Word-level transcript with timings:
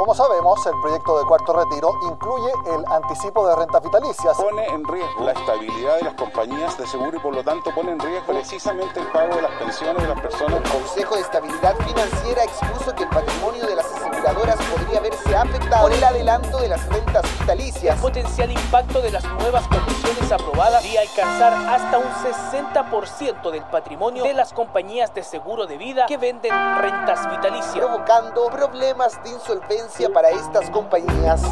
Como 0.00 0.14
sabemos, 0.14 0.64
el 0.64 0.80
proyecto 0.80 1.18
de 1.18 1.26
cuarto 1.26 1.52
retiro 1.52 1.92
incluye 2.10 2.50
el 2.74 2.82
anticipo 2.90 3.46
de 3.46 3.54
rentas 3.54 3.82
vitalicias. 3.82 4.34
Pone 4.34 4.64
en 4.64 4.82
riesgo 4.82 5.24
la 5.24 5.32
estabilidad 5.32 5.96
de 5.96 6.04
las 6.04 6.14
compañías 6.14 6.78
de 6.78 6.86
seguro 6.86 7.18
y 7.18 7.20
por 7.20 7.34
lo 7.34 7.44
tanto 7.44 7.70
pone 7.74 7.92
en 7.92 8.00
riesgo 8.00 8.32
precisamente 8.32 8.98
el 8.98 9.06
pago 9.08 9.36
de 9.36 9.42
las 9.42 9.50
pensiones 9.58 10.00
de 10.00 10.08
las 10.08 10.18
personas. 10.18 10.62
El 10.64 10.70
Consejo 10.70 11.16
de 11.16 11.20
Estabilidad 11.20 11.76
Financiera 11.76 12.44
expuso 12.44 12.94
que 12.94 13.02
el 13.02 13.10
patrimonio 13.10 13.66
de 13.66 13.76
las 13.76 13.84
aseguradoras 13.92 14.56
podría 14.74 15.00
verse 15.00 15.36
afectado 15.36 15.82
por 15.82 15.92
el 15.92 16.02
adelanto 16.02 16.56
de 16.56 16.68
las 16.68 16.88
rentas 16.88 17.38
vitalicias. 17.38 17.94
El 17.96 18.00
potencial 18.00 18.50
impacto 18.50 19.02
de 19.02 19.10
las 19.10 19.24
nuevas 19.24 19.68
condiciones 19.68 20.32
aprobadas 20.32 20.82
y 20.86 20.96
alcanzar 20.96 21.52
hasta 21.52 21.98
un 21.98 22.10
60% 22.10 23.50
del 23.50 23.64
patrimonio 23.64 24.24
de 24.24 24.32
las 24.32 24.54
compañías 24.54 25.12
de 25.12 25.22
seguro 25.22 25.66
de 25.66 25.76
vida 25.76 26.06
que 26.06 26.16
venden 26.16 26.52
rentas 26.78 27.28
vitalicias, 27.30 27.76
provocando 27.76 28.48
problemas 28.48 29.22
de 29.22 29.28
insolvencia 29.28 29.89
para 30.14 30.30
estas 30.30 30.70
compañías. 30.70 31.42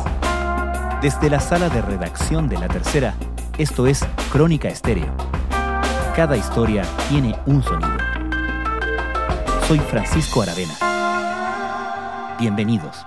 Desde 1.02 1.28
la 1.28 1.40
sala 1.40 1.68
de 1.68 1.82
redacción 1.82 2.48
de 2.48 2.56
La 2.56 2.68
Tercera, 2.68 3.14
esto 3.58 3.86
es 3.86 4.00
Crónica 4.30 4.68
Estéreo. 4.68 5.12
Cada 6.14 6.36
historia 6.36 6.84
tiene 7.08 7.36
un 7.46 7.62
sonido. 7.62 7.98
Soy 9.66 9.80
Francisco 9.80 10.42
Aravena. 10.42 12.36
Bienvenidos. 12.38 13.04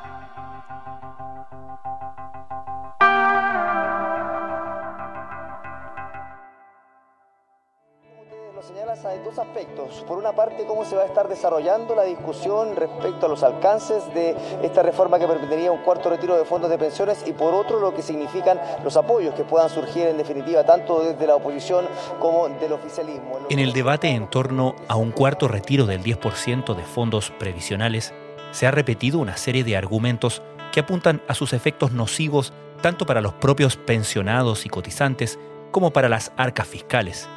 hay 9.06 9.20
dos 9.20 9.40
aspectos. 9.40 10.04
Por 10.08 10.18
una 10.18 10.34
parte, 10.34 10.66
cómo 10.66 10.86
se 10.86 10.96
va 10.96 11.04
a 11.04 11.06
estar 11.06 11.28
desarrollando 11.28 11.96
la 11.96 12.01
discusión 12.22 12.76
respecto 12.76 13.26
a 13.26 13.30
los 13.30 13.42
alcances 13.42 14.04
de 14.14 14.36
esta 14.62 14.84
reforma 14.84 15.18
que 15.18 15.28
permitiría 15.28 15.72
un 15.72 15.80
cuarto 15.80 16.10
retiro 16.10 16.38
de 16.38 16.46
fondos 16.46 16.70
de 16.70 16.78
pensiones 16.78 17.24
y 17.26 17.34
por 17.34 17.54
otro 17.54 17.80
lo 17.80 17.94
que 17.94 18.04
significan 18.04 18.60
los 18.84 18.96
apoyos 18.96 19.34
que 19.34 19.44
puedan 19.44 19.70
surgir 19.70 20.06
en 20.08 20.18
definitiva 20.18 20.64
tanto 20.64 21.04
desde 21.04 21.26
la 21.26 21.36
oposición 21.36 21.86
como 22.20 22.48
del 22.48 22.74
oficialismo. 22.74 23.40
En 23.50 23.58
el 23.58 23.74
debate 23.74 24.10
en 24.10 24.30
torno 24.30 24.76
a 24.88 24.96
un 24.96 25.12
cuarto 25.12 25.48
retiro 25.48 25.86
del 25.88 26.04
10% 26.04 26.76
de 26.76 26.84
fondos 26.84 27.32
previsionales, 27.32 28.14
se 28.52 28.68
ha 28.68 28.72
repetido 28.72 29.18
una 29.18 29.36
serie 29.36 29.64
de 29.64 29.76
argumentos 29.76 30.44
que 30.72 30.82
apuntan 30.82 31.22
a 31.28 31.34
sus 31.34 31.54
efectos 31.54 31.92
nocivos 31.92 32.54
tanto 32.82 33.06
para 33.06 33.22
los 33.22 33.34
propios 33.34 33.78
pensionados 33.78 34.66
y 34.66 34.70
cotizantes 34.70 35.40
como 35.72 35.92
para 35.92 36.10
las 36.10 36.32
arcas 36.38 36.68
fiscales. 36.68 37.28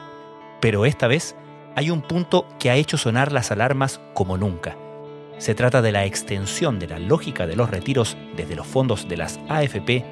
Pero 0.61 0.85
esta 0.85 1.07
vez 1.07 1.37
hay 1.77 1.91
un 1.91 2.03
punto 2.03 2.47
que 2.59 2.71
ha 2.71 2.77
hecho 2.77 2.97
sonar 2.97 3.33
las 3.33 3.51
alarmas 3.51 4.01
como 4.15 4.37
nunca. 4.37 4.77
Se 5.39 5.55
trata 5.55 5.83
de 5.83 5.93
la 5.93 6.05
extensión 6.05 6.79
de 6.79 6.87
la 6.87 6.99
lógica 6.99 7.47
de 7.47 7.57
los 7.57 7.71
retiros 7.71 8.17
desde 8.37 8.55
los 8.55 8.67
fondos 8.67 9.09
de 9.09 9.17
las 9.17 9.41
AFP 9.49 10.05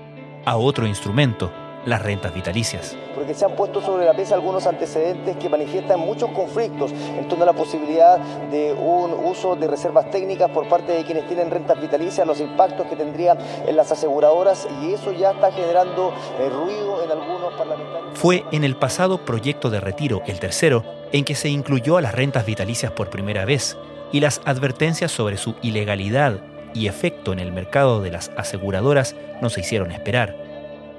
a 0.45 0.57
otro 0.57 0.87
instrumento, 0.87 1.53
las 1.85 2.03
rentas 2.03 2.33
vitalicias. 2.35 2.97
Porque 3.15 3.35
se 3.35 3.45
han 3.45 3.53
puesto 3.53 3.81
sobre 3.81 4.05
la 4.05 4.13
mesa 4.13 4.35
algunos 4.35 4.67
antecedentes 4.67 5.37
que 5.37 5.49
manifiestan 5.49 6.01
muchos 6.01 6.31
conflictos 6.31 6.93
en 6.93 7.27
torno 7.29 7.45
a 7.45 7.47
la 7.47 7.53
posibilidad 7.53 8.19
de 8.19 8.73
un 8.73 9.13
uso 9.25 9.57
de 9.57 9.67
reservas 9.67 10.11
técnicas 10.11 10.51
por 10.51 10.69
parte 10.69 10.93
de 10.93 11.05
quienes 11.05 11.27
tienen 11.27 11.51
rentas 11.51 11.81
vitalicias, 11.81 12.27
los 12.27 12.41
impactos 12.41 12.87
que 12.87 12.97
tendrían 12.97 13.39
en 13.67 13.77
las 13.77 13.93
aseguradoras 13.93 14.67
y 14.83 14.93
eso 14.93 15.13
ya 15.13 15.33
está 15.33 15.53
generando 15.53 16.13
eh, 16.39 16.49
ruido 16.49 17.03
en 17.03 17.11
algunos 17.11 17.53
parlamentarios. 17.55 18.11
Fue 18.15 18.45
en 18.53 18.65
el 18.65 18.77
pasado 18.77 19.25
proyecto 19.25 19.71
de 19.71 19.81
retiro, 19.81 20.23
el 20.27 20.39
tercero, 20.39 20.85
en 21.13 21.25
que 21.25 21.35
se 21.35 21.49
incluyó 21.49 21.97
a 21.97 22.03
las 22.03 22.15
rentas 22.15 22.47
vitalicias 22.47 22.93
por 22.93 23.11
primera 23.11 23.45
vez 23.45 23.77
y 24.13 24.21
las 24.21 24.41
advertencias 24.45 25.11
sobre 25.11 25.37
su 25.37 25.55
ilegalidad 25.63 26.41
y 26.75 26.87
efecto 26.87 27.33
en 27.33 27.39
el 27.39 27.53
mercado 27.53 28.01
de 28.01 28.11
las 28.11 28.31
aseguradoras 28.37 29.15
no 29.41 29.51
se 29.51 29.61
hicieron 29.61 29.93
esperar. 29.93 30.42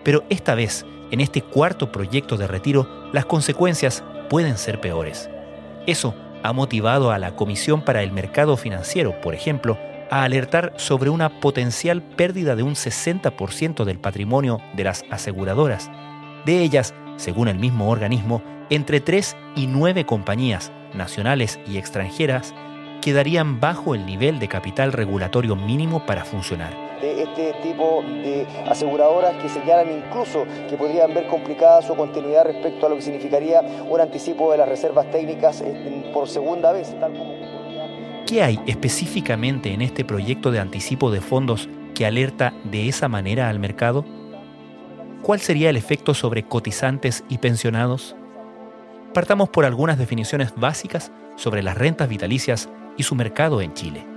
Pero 0.04 0.24
esta 0.30 0.56
vez, 0.56 0.86
en 1.12 1.22
este 1.22 1.42
cuarto 1.42 1.92
proyecto 1.92 2.38
de 2.38 2.48
retiro, 2.48 2.88
las 3.12 3.26
consecuencias 3.26 4.04
pueden 4.30 4.58
ser 4.58 4.82
peores. 4.82 5.30
Eso 5.86 6.16
ha 6.44 6.54
motivado 6.54 7.12
a 7.12 7.20
la 7.20 7.36
Comisión 7.36 7.82
para 7.82 8.04
el 8.04 8.12
Mercado 8.12 8.58
Financiero, 8.58 9.20
por 9.22 9.34
ejemplo, 9.34 9.78
a 10.10 10.24
alertar 10.24 10.74
sobre 10.78 11.10
una 11.10 11.40
potencial 11.40 12.02
pérdida 12.02 12.56
de 12.56 12.64
un 12.64 12.76
60% 12.76 13.86
del 13.86 14.00
patrimonio 14.00 14.60
de 14.76 14.84
las 14.84 15.04
aseguradoras. 15.10 15.90
De 16.46 16.62
ellas, 16.62 16.94
según 17.16 17.48
el 17.48 17.58
mismo 17.58 17.90
organismo, 17.90 18.44
entre 18.70 19.00
3 19.00 19.36
y 19.56 19.68
9 19.68 20.06
compañías, 20.06 20.72
nacionales 20.94 21.60
y 21.68 21.78
extranjeras, 21.78 22.54
quedarían 23.02 23.60
bajo 23.60 23.96
el 23.96 24.06
nivel 24.06 24.40
de 24.40 24.48
capital 24.48 24.94
regulatorio 24.94 25.56
mínimo 25.56 26.06
para 26.06 26.26
funcionar. 26.26 26.93
De 27.04 27.22
este 27.22 27.52
tipo 27.62 28.02
de 28.02 28.48
aseguradoras 28.66 29.36
que 29.42 29.50
señalan 29.50 29.92
incluso 29.92 30.46
que 30.70 30.78
podrían 30.78 31.14
ver 31.14 31.28
complicada 31.28 31.82
su 31.82 31.98
continuidad 31.98 32.46
respecto 32.46 32.86
a 32.86 32.90
lo 32.90 32.96
que 32.96 33.02
significaría 33.02 33.60
un 33.90 34.00
anticipo 34.00 34.54
de 34.54 34.60
las 34.60 34.70
reservas 34.70 35.12
técnicas 35.12 35.62
por 36.14 36.30
segunda 36.30 36.72
vez. 36.72 36.96
¿Qué 38.26 38.42
hay 38.42 38.58
específicamente 38.68 39.74
en 39.74 39.82
este 39.82 40.06
proyecto 40.06 40.50
de 40.50 40.62
anticipo 40.62 41.12
de 41.12 41.20
fondos 41.20 41.68
que 41.94 42.06
alerta 42.06 42.54
de 42.64 42.88
esa 42.88 43.10
manera 43.10 43.50
al 43.50 43.60
mercado? 43.60 44.06
¿Cuál 45.24 45.42
sería 45.42 45.72
el 45.72 45.76
efecto 45.76 46.14
sobre 46.14 46.44
cotizantes 46.44 47.26
y 47.28 47.40
pensionados? 47.40 48.16
Partamos 49.14 49.50
por 49.50 49.66
algunas 49.66 49.98
definiciones 49.98 50.54
básicas 50.56 51.12
sobre 51.36 51.64
las 51.64 51.78
rentas 51.78 52.08
vitalicias 52.08 52.70
y 52.96 53.04
su 53.04 53.14
mercado 53.16 53.60
en 53.60 53.74
Chile. 53.74 54.13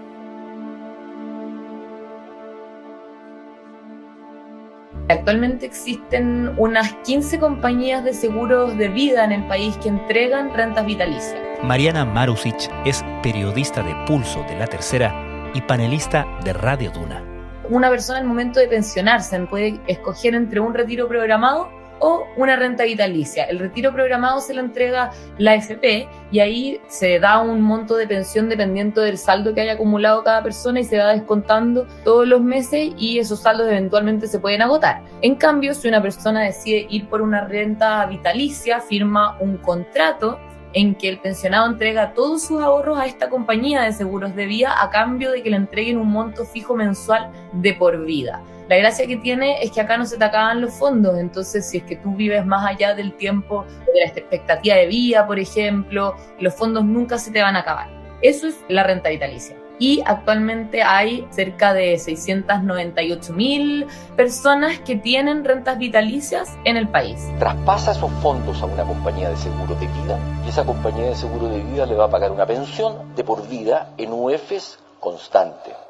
Actualmente 5.09 5.67
existen 5.67 6.53
unas 6.59 6.93
15 7.05 7.39
compañías 7.39 8.03
de 8.03 8.13
seguros 8.13 8.77
de 8.77 8.89
vida 8.89 9.25
en 9.25 9.31
el 9.31 9.47
país 9.47 9.77
que 9.77 9.89
entregan 9.89 10.53
rentas 10.53 10.85
vitalicias. 10.85 11.37
Mariana 11.63 12.05
Marusic 12.05 12.69
es 12.85 13.05
periodista 13.23 13.85
de 13.85 13.95
Pulso 14.07 14.43
de 14.49 14.57
La 14.57 14.67
Tercera 14.67 15.15
y 15.55 15.61
panelista 15.61 16.27
de 16.43 16.53
Radio 16.53 16.91
Duna. 16.91 17.23
Una 17.69 17.89
persona 17.89 18.19
al 18.19 18.25
momento 18.25 18.59
de 18.59 18.67
pensionarse 18.67 19.39
puede 19.47 19.81
escoger 19.87 20.35
entre 20.35 20.59
un 20.59 20.75
retiro 20.75 21.07
programado 21.07 21.69
o 22.01 22.27
una 22.37 22.57
renta 22.57 22.85
vitalicia. 22.85 23.45
El 23.45 23.59
retiro 23.59 23.93
programado 23.93 24.41
se 24.41 24.55
lo 24.55 24.61
entrega 24.61 25.11
la 25.39 25.55
FP 25.55 26.09
y 26.31 26.41
ahí 26.41 26.81
se 26.89 27.19
da 27.19 27.41
un 27.41 27.61
monto 27.61 27.97
de 27.97 28.07
pensión 28.07 28.49
dependiendo 28.49 29.01
del 29.01 29.19
saldo 29.19 29.55
que 29.55 29.63
haya 29.63 29.73
acumulado 29.73 30.23
cada 30.25 30.43
persona 30.43 30.81
y 30.81 30.85
se 30.85 30.99
va 30.99 31.13
descontando 31.13 31.87
todos 32.05 32.27
los 32.27 32.41
meses 32.41 32.93
y 32.99 33.19
esos 33.19 33.41
saldos 33.41 33.67
eventualmente 33.67 34.27
se 34.27 34.39
pueden 34.39 34.63
agotar. 34.63 35.03
En 35.23 35.37
cambio, 35.37 35.75
si 35.75 35.89
una 35.89 36.03
persona 36.03 36.43
decide 36.43 36.87
ir 36.91 37.09
por 37.09 37.23
una 37.23 37.47
renta 37.47 38.05
vitalicia, 38.07 38.81
firma 38.81 39.37
un 39.41 39.57
contrato 39.59 40.39
en 40.73 40.95
que 40.95 41.09
el 41.09 41.19
pensionado 41.19 41.67
entrega 41.67 42.13
todos 42.13 42.43
sus 42.43 42.61
ahorros 42.61 42.99
a 42.99 43.07
esta 43.07 43.31
compañía 43.31 43.83
de 43.83 43.93
seguros 43.93 44.37
de 44.37 44.45
vida 44.45 44.75
a 44.83 44.91
cambio 44.91 45.33
de 45.33 45.43
que 45.43 45.49
le 45.49 45.57
entreguen 45.57 45.97
un 45.97 46.09
monto 46.09 46.45
fijo 46.45 46.77
mensual 46.77 47.31
de 47.53 47.73
por 47.73 48.05
vida. 48.05 48.43
La 48.69 48.77
gracia 48.77 49.07
que 49.07 49.17
tiene 49.17 49.63
es 49.63 49.71
que 49.71 49.81
acá 49.81 49.97
no 49.97 50.05
se 50.07 50.19
te 50.19 50.25
acaban 50.25 50.61
los 50.61 50.75
fondos, 50.75 51.17
entonces 51.19 51.69
si 51.69 51.79
es 51.79 51.85
que 51.85 51.95
tú 51.97 52.17
vives 52.17 52.45
más 52.45 52.67
allá 52.67 52.95
del 52.95 53.13
tiempo 53.17 53.65
de 53.65 54.01
la 54.01 54.07
expectativa 54.07 54.75
de 54.75 54.87
vida, 54.87 55.25
por 55.25 55.39
ejemplo, 55.39 56.17
los 56.41 56.53
fondos 56.53 56.85
nunca 56.85 57.17
se 57.19 57.31
te 57.31 57.41
van 57.43 57.55
a 57.55 57.61
acabar. 57.61 57.89
Eso 58.23 58.49
es 58.49 58.57
la 58.69 58.83
renta 58.83 59.11
vitalicia. 59.11 59.57
Y 59.79 60.03
actualmente 60.07 60.83
hay 60.83 61.29
cerca 61.31 61.75
de 61.75 61.99
698 61.99 63.33
mil 63.35 63.87
personas 64.17 64.81
que 64.81 64.97
tienen 64.97 65.45
rentas 65.45 65.79
vitalicias 65.79 66.57
en 66.65 66.77
el 66.77 66.89
país. 66.89 67.21
Traspasa 67.39 67.93
esos 67.93 68.11
fondos 68.23 68.63
a 68.63 68.67
una 68.67 68.85
compañía 68.85 69.29
de 69.29 69.37
seguro 69.37 69.75
de 69.75 69.87
vida 69.87 70.19
y 70.45 70.49
esa 70.49 70.65
compañía 70.65 71.11
de 71.11 71.15
seguro 71.15 71.49
de 71.49 71.61
vida 71.61 71.87
le 71.87 71.95
va 71.95 72.07
a 72.07 72.11
pagar 72.11 72.33
una 72.33 72.47
pensión 72.47 73.15
de 73.15 73.23
por 73.23 73.47
vida 73.49 73.93
en 73.99 74.13
UEFs 74.13 74.79
constante. 74.99 75.86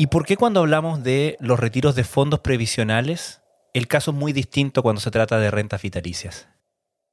¿Y 0.00 0.06
por 0.06 0.24
qué 0.24 0.38
cuando 0.38 0.60
hablamos 0.60 1.02
de 1.02 1.36
los 1.40 1.60
retiros 1.60 1.94
de 1.94 2.04
fondos 2.04 2.40
previsionales, 2.40 3.42
el 3.74 3.86
caso 3.86 4.12
es 4.12 4.16
muy 4.16 4.32
distinto 4.32 4.82
cuando 4.82 4.98
se 4.98 5.10
trata 5.10 5.38
de 5.38 5.50
rentas 5.50 5.82
vitalicias? 5.82 6.48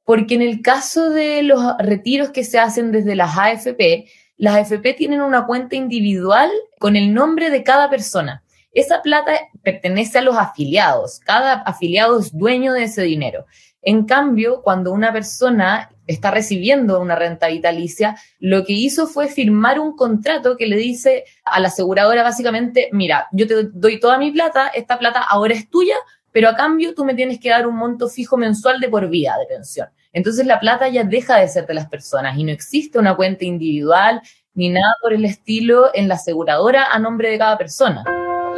Porque 0.04 0.36
en 0.36 0.40
el 0.40 0.62
caso 0.62 1.10
de 1.10 1.42
los 1.42 1.60
retiros 1.80 2.30
que 2.30 2.44
se 2.44 2.58
hacen 2.58 2.90
desde 2.90 3.14
las 3.14 3.36
AFP, 3.36 4.06
las 4.38 4.54
AFP 4.54 4.94
tienen 4.94 5.20
una 5.20 5.44
cuenta 5.44 5.76
individual 5.76 6.50
con 6.78 6.96
el 6.96 7.12
nombre 7.12 7.50
de 7.50 7.62
cada 7.62 7.90
persona. 7.90 8.42
Esa 8.72 9.02
plata 9.02 9.32
pertenece 9.62 10.20
a 10.20 10.22
los 10.22 10.38
afiliados. 10.38 11.20
Cada 11.20 11.56
afiliado 11.56 12.18
es 12.18 12.34
dueño 12.34 12.72
de 12.72 12.84
ese 12.84 13.02
dinero. 13.02 13.44
En 13.82 14.06
cambio, 14.06 14.62
cuando 14.62 14.92
una 14.92 15.12
persona 15.12 15.90
está 16.08 16.32
recibiendo 16.32 17.00
una 17.00 17.14
renta 17.14 17.46
vitalicia, 17.46 18.16
lo 18.40 18.64
que 18.64 18.72
hizo 18.72 19.06
fue 19.06 19.28
firmar 19.28 19.78
un 19.78 19.94
contrato 19.94 20.56
que 20.56 20.66
le 20.66 20.76
dice 20.76 21.24
a 21.44 21.60
la 21.60 21.68
aseguradora 21.68 22.24
básicamente, 22.24 22.88
mira, 22.92 23.28
yo 23.30 23.46
te 23.46 23.64
doy 23.72 24.00
toda 24.00 24.18
mi 24.18 24.32
plata, 24.32 24.68
esta 24.68 24.98
plata 24.98 25.20
ahora 25.20 25.54
es 25.54 25.70
tuya, 25.70 25.94
pero 26.32 26.48
a 26.48 26.56
cambio 26.56 26.94
tú 26.94 27.04
me 27.04 27.14
tienes 27.14 27.38
que 27.38 27.50
dar 27.50 27.66
un 27.66 27.76
monto 27.76 28.08
fijo 28.08 28.36
mensual 28.36 28.80
de 28.80 28.88
por 28.88 29.08
vida 29.08 29.36
de 29.38 29.46
pensión. 29.46 29.88
Entonces 30.12 30.46
la 30.46 30.58
plata 30.58 30.88
ya 30.88 31.04
deja 31.04 31.36
de 31.36 31.48
ser 31.48 31.66
de 31.66 31.74
las 31.74 31.88
personas 31.88 32.36
y 32.38 32.44
no 32.44 32.50
existe 32.50 32.98
una 32.98 33.14
cuenta 33.14 33.44
individual 33.44 34.22
ni 34.54 34.70
nada 34.70 34.94
por 35.02 35.12
el 35.12 35.24
estilo 35.24 35.90
en 35.94 36.08
la 36.08 36.14
aseguradora 36.14 36.86
a 36.90 36.98
nombre 36.98 37.30
de 37.30 37.38
cada 37.38 37.56
persona. 37.56 38.02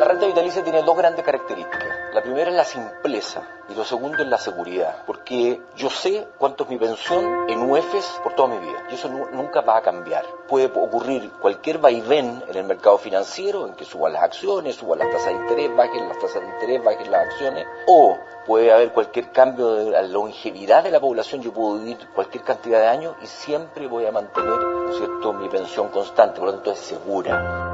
La 0.01 0.07
renta 0.07 0.25
vitalicia 0.25 0.65
tiene 0.65 0.83
dos 0.83 0.97
grandes 0.97 1.23
características. 1.23 2.15
La 2.15 2.23
primera 2.23 2.49
es 2.49 2.57
la 2.57 2.65
simpleza 2.65 3.43
y 3.69 3.75
lo 3.75 3.85
segundo 3.85 4.23
es 4.23 4.29
la 4.29 4.39
seguridad, 4.39 5.03
porque 5.07 5.61
yo 5.77 5.91
sé 5.91 6.27
cuánto 6.39 6.65
es 6.65 6.71
mi 6.71 6.79
pensión 6.79 7.51
en 7.51 7.71
UEFs 7.71 8.19
por 8.23 8.33
toda 8.35 8.49
mi 8.49 8.67
vida 8.67 8.83
y 8.91 8.95
eso 8.95 9.11
nunca 9.11 9.61
va 9.61 9.77
a 9.77 9.83
cambiar. 9.83 10.25
Puede 10.49 10.73
ocurrir 10.75 11.31
cualquier 11.33 11.77
vaivén 11.77 12.43
en 12.49 12.57
el 12.57 12.65
mercado 12.65 12.97
financiero, 12.97 13.67
en 13.67 13.75
que 13.75 13.85
suban 13.85 14.15
las 14.15 14.23
acciones, 14.23 14.77
suban 14.77 15.01
las 15.01 15.11
tasas 15.11 15.27
de 15.27 15.33
interés, 15.35 15.77
bajen 15.77 16.09
las 16.09 16.19
tasas 16.19 16.41
de 16.41 16.49
interés, 16.49 16.83
bajen 16.83 17.11
las 17.11 17.27
acciones, 17.27 17.67
o 17.87 18.17
puede 18.47 18.73
haber 18.73 18.93
cualquier 18.93 19.31
cambio 19.33 19.75
de 19.75 19.91
la 19.91 20.01
longevidad 20.01 20.83
de 20.83 20.93
la 20.93 21.01
población, 21.01 21.43
yo 21.43 21.53
puedo 21.53 21.79
vivir 21.79 21.99
cualquier 22.15 22.43
cantidad 22.43 22.81
de 22.81 22.87
años 22.87 23.17
y 23.21 23.27
siempre 23.27 23.87
voy 23.87 24.07
a 24.07 24.13
mantener, 24.13 24.59
cierto?, 24.97 25.35
mi 25.35 25.51
pensión 25.51 25.89
constante, 25.89 26.41
por 26.41 26.47
lo 26.47 26.55
tanto 26.55 26.73
es 26.73 26.79
segura. 26.79 27.70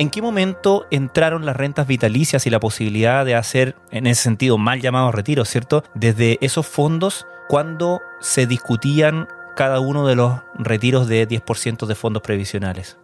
¿En 0.00 0.10
qué 0.10 0.22
momento 0.22 0.86
entraron 0.92 1.44
las 1.44 1.56
rentas 1.56 1.88
vitalicias 1.88 2.46
y 2.46 2.50
la 2.50 2.60
posibilidad 2.60 3.24
de 3.24 3.34
hacer, 3.34 3.74
en 3.90 4.06
ese 4.06 4.22
sentido, 4.22 4.56
mal 4.56 4.80
llamados 4.80 5.12
retiros, 5.12 5.48
¿cierto? 5.48 5.82
Desde 5.92 6.38
esos 6.40 6.68
fondos, 6.68 7.26
cuando 7.48 8.00
se 8.20 8.46
discutían 8.46 9.26
cada 9.56 9.80
uno 9.80 10.06
de 10.06 10.14
los 10.14 10.40
retiros 10.54 11.08
de 11.08 11.26
10% 11.26 11.86
de 11.86 11.96
fondos 11.96 12.22
previsionales. 12.22 12.96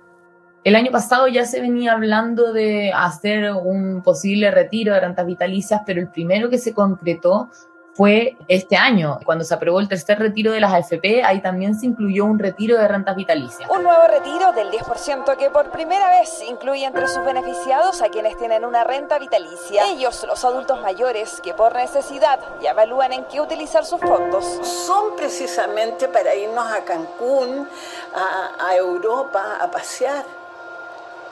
El 0.63 0.77
año 0.77 0.93
pasado 0.93 1.27
ya 1.27 1.45
se 1.45 1.61
venía 1.61 1.95
hablando 1.95 2.53
de 2.53 2.93
hacer 2.93 3.53
un 3.53 4.01
posible 4.03 4.53
retiro 4.53 4.95
de 4.95 5.01
rentas 5.01 5.27
vitalicias, 5.27 5.81
pero 5.85 6.01
el 6.01 6.09
primero 6.11 6.49
que 6.49 6.59
se 6.59 6.75
concretó 6.75 7.51
fue 7.95 8.37
este 8.49 8.77
año, 8.77 9.21
cuando 9.25 9.45
se 9.45 9.55
aprobó 9.55 9.79
el 9.79 9.89
tercer 9.89 10.19
retiro 10.19 10.53
de 10.53 10.61
las 10.61 10.73
AFP, 10.73 11.23
ahí 11.25 11.41
también 11.41 11.79
se 11.79 11.87
incluyó 11.87 12.25
un 12.25 12.39
retiro 12.39 12.77
de 12.77 12.89
rentas 12.89 13.15
vitalicias. 13.15 13.71
Un 13.71 13.85
nuevo 13.85 14.07
retiro 14.09 14.53
del 14.53 14.71
10% 14.71 15.37
que 15.37 15.51
por 15.51 15.71
primera 15.71 16.09
vez 16.11 16.43
incluye 16.49 16.85
entre 16.85 17.07
sus 17.07 17.25
beneficiados 17.25 18.03
a 18.03 18.09
quienes 18.09 18.37
tienen 18.37 18.65
una 18.65 18.83
renta 18.83 19.19
vitalicia. 19.19 19.85
Ellos, 19.87 20.25
los 20.27 20.45
adultos 20.45 20.81
mayores, 20.81 21.41
que 21.41 21.55
por 21.55 21.75
necesidad 21.75 22.41
ya 22.61 22.73
evalúan 22.73 23.13
en 23.13 23.25
qué 23.27 23.41
utilizar 23.41 23.85
sus 23.85 24.01
fondos. 24.01 24.45
Son 24.67 25.15
precisamente 25.17 26.09
para 26.09 26.35
irnos 26.35 26.67
a 26.67 26.85
Cancún, 26.85 27.69
a, 28.13 28.69
a 28.69 28.77
Europa, 28.77 29.59
a 29.61 29.71
pasear 29.71 30.25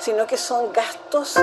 sino 0.02 0.26
que 0.26 0.37
son 0.37 0.72
gastos 0.72 1.37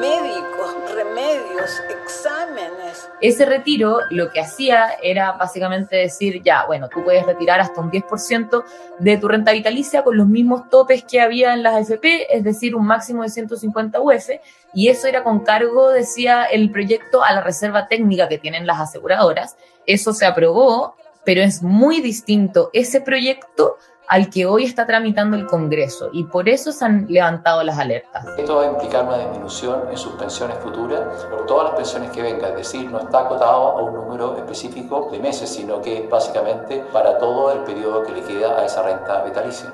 médicos, 0.00 0.74
remedios, 0.94 1.70
exámenes. 2.02 3.10
Ese 3.20 3.44
retiro 3.44 3.98
lo 4.08 4.30
que 4.30 4.40
hacía 4.40 4.92
era 5.02 5.32
básicamente 5.32 5.96
decir, 5.96 6.42
ya, 6.42 6.64
bueno, 6.66 6.88
tú 6.88 7.04
puedes 7.04 7.26
retirar 7.26 7.60
hasta 7.60 7.78
un 7.80 7.90
10% 7.90 8.64
de 8.98 9.16
tu 9.18 9.28
renta 9.28 9.52
vitalicia 9.52 10.02
con 10.02 10.16
los 10.16 10.26
mismos 10.26 10.70
topes 10.70 11.04
que 11.04 11.20
había 11.20 11.52
en 11.52 11.62
las 11.62 11.74
AFP, 11.74 12.34
es 12.34 12.42
decir, 12.42 12.74
un 12.74 12.86
máximo 12.86 13.22
de 13.22 13.28
150 13.28 14.00
UF, 14.00 14.30
y 14.72 14.88
eso 14.88 15.06
era 15.06 15.22
con 15.22 15.40
cargo, 15.40 15.90
decía 15.90 16.44
el 16.44 16.70
proyecto, 16.70 17.22
a 17.22 17.34
la 17.34 17.42
reserva 17.42 17.86
técnica 17.86 18.28
que 18.28 18.38
tienen 18.38 18.66
las 18.66 18.80
aseguradoras. 18.80 19.56
Eso 19.84 20.14
se 20.14 20.24
aprobó, 20.24 20.94
pero 21.24 21.42
es 21.42 21.62
muy 21.62 22.00
distinto 22.00 22.70
ese 22.72 23.02
proyecto 23.02 23.76
al 24.10 24.28
que 24.28 24.44
hoy 24.44 24.64
está 24.64 24.88
tramitando 24.88 25.36
el 25.36 25.46
Congreso 25.46 26.10
y 26.12 26.24
por 26.24 26.48
eso 26.48 26.72
se 26.72 26.84
han 26.84 27.06
levantado 27.08 27.62
las 27.62 27.78
alertas. 27.78 28.26
Esto 28.36 28.56
va 28.56 28.64
a 28.64 28.66
implicar 28.66 29.04
una 29.04 29.18
disminución 29.18 29.82
en 29.88 29.96
sus 29.96 30.14
pensiones 30.14 30.58
futuras 30.58 31.24
por 31.26 31.46
todas 31.46 31.68
las 31.68 31.76
pensiones 31.76 32.10
que 32.10 32.20
vengan, 32.20 32.50
es 32.50 32.56
decir, 32.56 32.90
no 32.90 32.98
está 32.98 33.20
acotado 33.20 33.78
a 33.78 33.82
un 33.82 33.94
número 33.94 34.36
específico 34.36 35.08
de 35.12 35.20
meses, 35.20 35.48
sino 35.48 35.80
que 35.80 36.08
básicamente 36.10 36.82
para 36.92 37.18
todo 37.18 37.52
el 37.52 37.60
periodo 37.60 38.02
que 38.02 38.12
le 38.12 38.22
queda 38.22 38.60
a 38.60 38.66
esa 38.66 38.82
renta 38.82 39.22
vitalicia. 39.22 39.72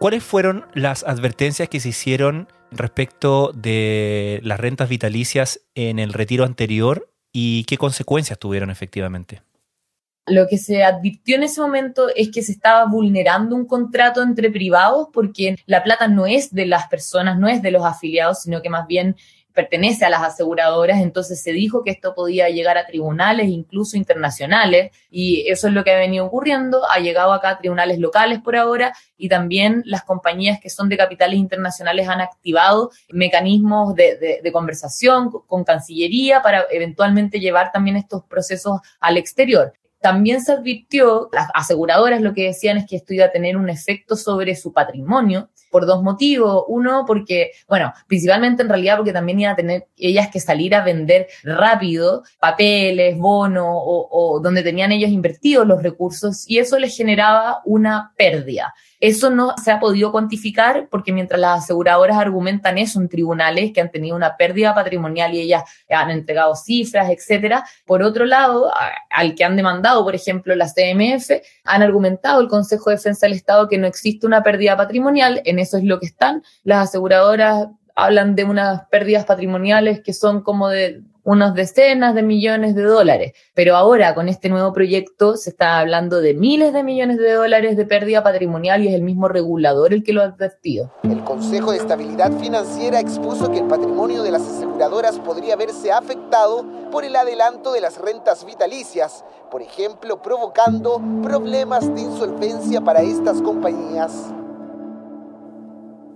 ¿Cuáles 0.00 0.24
fueron 0.24 0.66
las 0.74 1.04
advertencias 1.04 1.68
que 1.68 1.78
se 1.78 1.90
hicieron 1.90 2.48
respecto 2.72 3.52
de 3.54 4.40
las 4.42 4.58
rentas 4.58 4.88
vitalicias 4.88 5.60
en 5.76 6.00
el 6.00 6.12
retiro 6.12 6.44
anterior 6.44 7.08
y 7.32 7.62
qué 7.64 7.76
consecuencias 7.76 8.40
tuvieron 8.40 8.70
efectivamente? 8.70 9.42
Lo 10.26 10.46
que 10.46 10.58
se 10.58 10.84
advirtió 10.84 11.36
en 11.36 11.44
ese 11.44 11.60
momento 11.60 12.08
es 12.14 12.30
que 12.30 12.42
se 12.42 12.52
estaba 12.52 12.84
vulnerando 12.86 13.56
un 13.56 13.66
contrato 13.66 14.22
entre 14.22 14.50
privados 14.50 15.08
porque 15.12 15.56
la 15.66 15.82
plata 15.82 16.08
no 16.08 16.26
es 16.26 16.52
de 16.52 16.66
las 16.66 16.86
personas, 16.88 17.38
no 17.38 17.48
es 17.48 17.62
de 17.62 17.70
los 17.70 17.84
afiliados, 17.84 18.42
sino 18.42 18.62
que 18.62 18.70
más 18.70 18.86
bien 18.86 19.16
pertenece 19.52 20.04
a 20.04 20.10
las 20.10 20.22
aseguradoras, 20.22 21.00
entonces 21.00 21.42
se 21.42 21.52
dijo 21.52 21.82
que 21.82 21.90
esto 21.90 22.14
podía 22.14 22.48
llegar 22.48 22.78
a 22.78 22.86
tribunales, 22.86 23.48
incluso 23.48 23.96
internacionales, 23.96 24.92
y 25.10 25.44
eso 25.48 25.68
es 25.68 25.74
lo 25.74 25.84
que 25.84 25.92
ha 25.92 25.98
venido 25.98 26.24
ocurriendo, 26.24 26.82
ha 26.90 27.00
llegado 27.00 27.32
acá 27.32 27.50
a 27.50 27.58
tribunales 27.58 27.98
locales 27.98 28.40
por 28.40 28.56
ahora, 28.56 28.94
y 29.16 29.28
también 29.28 29.82
las 29.84 30.04
compañías 30.04 30.60
que 30.60 30.70
son 30.70 30.88
de 30.88 30.96
capitales 30.96 31.38
internacionales 31.38 32.08
han 32.08 32.20
activado 32.20 32.90
mecanismos 33.10 33.94
de, 33.94 34.40
de 34.42 34.52
conversación 34.52 35.30
con 35.30 35.64
Cancillería 35.64 36.42
para 36.42 36.66
eventualmente 36.70 37.40
llevar 37.40 37.72
también 37.72 37.96
estos 37.96 38.24
procesos 38.24 38.80
al 39.00 39.16
exterior. 39.16 39.74
También 40.00 40.42
se 40.42 40.52
advirtió, 40.52 41.28
las 41.32 41.48
aseguradoras 41.54 42.20
lo 42.20 42.32
que 42.32 42.44
decían 42.44 42.78
es 42.78 42.86
que 42.86 42.96
esto 42.96 43.14
iba 43.14 43.26
a 43.26 43.30
tener 43.30 43.56
un 43.56 43.68
efecto 43.68 44.16
sobre 44.16 44.56
su 44.56 44.72
patrimonio 44.72 45.50
por 45.70 45.86
dos 45.86 46.02
motivos. 46.02 46.64
Uno, 46.68 47.04
porque, 47.06 47.52
bueno, 47.68 47.92
principalmente 48.06 48.62
en 48.62 48.68
realidad 48.68 48.96
porque 48.96 49.12
también 49.12 49.40
iban 49.40 49.52
a 49.52 49.56
tener 49.56 49.86
ellas 49.96 50.28
que 50.30 50.40
salir 50.40 50.74
a 50.74 50.82
vender 50.82 51.28
rápido 51.42 52.24
papeles, 52.38 53.16
bonos 53.16 53.66
o, 53.66 54.08
o 54.10 54.40
donde 54.40 54.62
tenían 54.62 54.92
ellos 54.92 55.10
invertidos 55.10 55.66
los 55.66 55.82
recursos 55.82 56.44
y 56.48 56.58
eso 56.58 56.78
les 56.78 56.96
generaba 56.96 57.60
una 57.64 58.12
pérdida. 58.16 58.74
Eso 59.00 59.30
no 59.30 59.54
se 59.56 59.72
ha 59.72 59.80
podido 59.80 60.12
cuantificar 60.12 60.86
porque 60.90 61.12
mientras 61.12 61.40
las 61.40 61.64
aseguradoras 61.64 62.18
argumentan 62.18 62.76
eso 62.76 63.00
en 63.00 63.08
tribunales 63.08 63.72
que 63.72 63.80
han 63.80 63.90
tenido 63.90 64.14
una 64.14 64.36
pérdida 64.36 64.74
patrimonial 64.74 65.34
y 65.34 65.40
ellas 65.40 65.64
han 65.88 66.10
entregado 66.10 66.54
cifras, 66.54 67.08
etcétera, 67.08 67.64
por 67.86 68.02
otro 68.02 68.26
lado, 68.26 68.70
al 69.08 69.34
que 69.34 69.42
han 69.42 69.56
demandado, 69.56 69.89
por 70.04 70.14
ejemplo, 70.14 70.54
las 70.54 70.74
CMF, 70.74 71.30
han 71.64 71.82
argumentado 71.82 72.40
el 72.40 72.48
Consejo 72.48 72.90
de 72.90 72.96
Defensa 72.96 73.26
del 73.26 73.36
Estado 73.36 73.68
que 73.68 73.78
no 73.78 73.86
existe 73.86 74.26
una 74.26 74.42
pérdida 74.42 74.76
patrimonial, 74.76 75.42
en 75.44 75.58
eso 75.58 75.76
es 75.76 75.84
lo 75.84 75.98
que 75.98 76.06
están. 76.06 76.42
Las 76.64 76.88
aseguradoras 76.88 77.68
hablan 77.94 78.34
de 78.34 78.44
unas 78.44 78.86
pérdidas 78.86 79.24
patrimoniales 79.24 80.00
que 80.00 80.12
son 80.12 80.42
como 80.42 80.68
de 80.68 81.02
unas 81.30 81.54
decenas 81.54 82.12
de 82.16 82.24
millones 82.24 82.74
de 82.74 82.82
dólares. 82.82 83.34
Pero 83.54 83.76
ahora 83.76 84.16
con 84.16 84.28
este 84.28 84.48
nuevo 84.48 84.72
proyecto 84.72 85.36
se 85.36 85.50
está 85.50 85.78
hablando 85.78 86.20
de 86.20 86.34
miles 86.34 86.72
de 86.72 86.82
millones 86.82 87.18
de 87.18 87.32
dólares 87.32 87.76
de 87.76 87.86
pérdida 87.86 88.24
patrimonial 88.24 88.82
y 88.82 88.88
es 88.88 88.94
el 88.94 89.02
mismo 89.02 89.28
regulador 89.28 89.94
el 89.94 90.02
que 90.02 90.12
lo 90.12 90.22
ha 90.22 90.24
advertido. 90.24 90.92
El 91.04 91.22
Consejo 91.22 91.70
de 91.70 91.78
Estabilidad 91.78 92.32
Financiera 92.32 92.98
expuso 92.98 93.48
que 93.52 93.58
el 93.58 93.68
patrimonio 93.68 94.24
de 94.24 94.32
las 94.32 94.42
aseguradoras 94.42 95.20
podría 95.20 95.54
verse 95.54 95.92
afectado 95.92 96.64
por 96.90 97.04
el 97.04 97.14
adelanto 97.14 97.72
de 97.72 97.80
las 97.80 97.98
rentas 97.98 98.44
vitalicias, 98.44 99.24
por 99.52 99.62
ejemplo, 99.62 100.22
provocando 100.22 101.00
problemas 101.22 101.94
de 101.94 102.00
insolvencia 102.00 102.80
para 102.80 103.02
estas 103.02 103.40
compañías. 103.40 104.32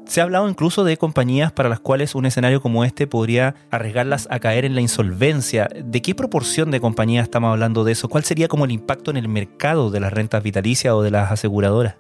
Se 0.07 0.21
ha 0.21 0.25
hablado 0.25 0.49
incluso 0.49 0.85
de 0.85 0.99
compañías 0.99 1.51
para 1.53 1.71
las 1.71 1.81
cuales 1.81 2.15
un 2.15 2.27
escenario 2.27 2.61
como 2.61 2.85
este 2.85 3.07
podría 3.07 3.55
arriesgarlas 3.71 4.29
a 4.31 4.39
caer 4.39 4.65
en 4.65 4.75
la 4.75 4.83
insolvencia. 4.83 5.69
¿De 5.83 6.03
qué 6.03 6.15
proporción 6.15 6.71
de 6.71 6.81
compañías 6.81 7.25
estamos 7.25 7.51
hablando 7.51 7.85
de 7.85 7.93
eso? 7.93 8.09
¿Cuál 8.09 8.23
sería 8.23 8.47
como 8.47 8.67
el 8.67 8.71
impacto 8.71 9.11
en 9.11 9.17
el 9.17 9.29
mercado 9.29 9.91
de 9.91 10.01
las 10.01 10.13
rentas 10.13 10.43
vitalicias 10.43 10.93
o 10.93 11.03
de 11.03 11.11
las 11.11 11.33
aseguradoras? 11.33 11.97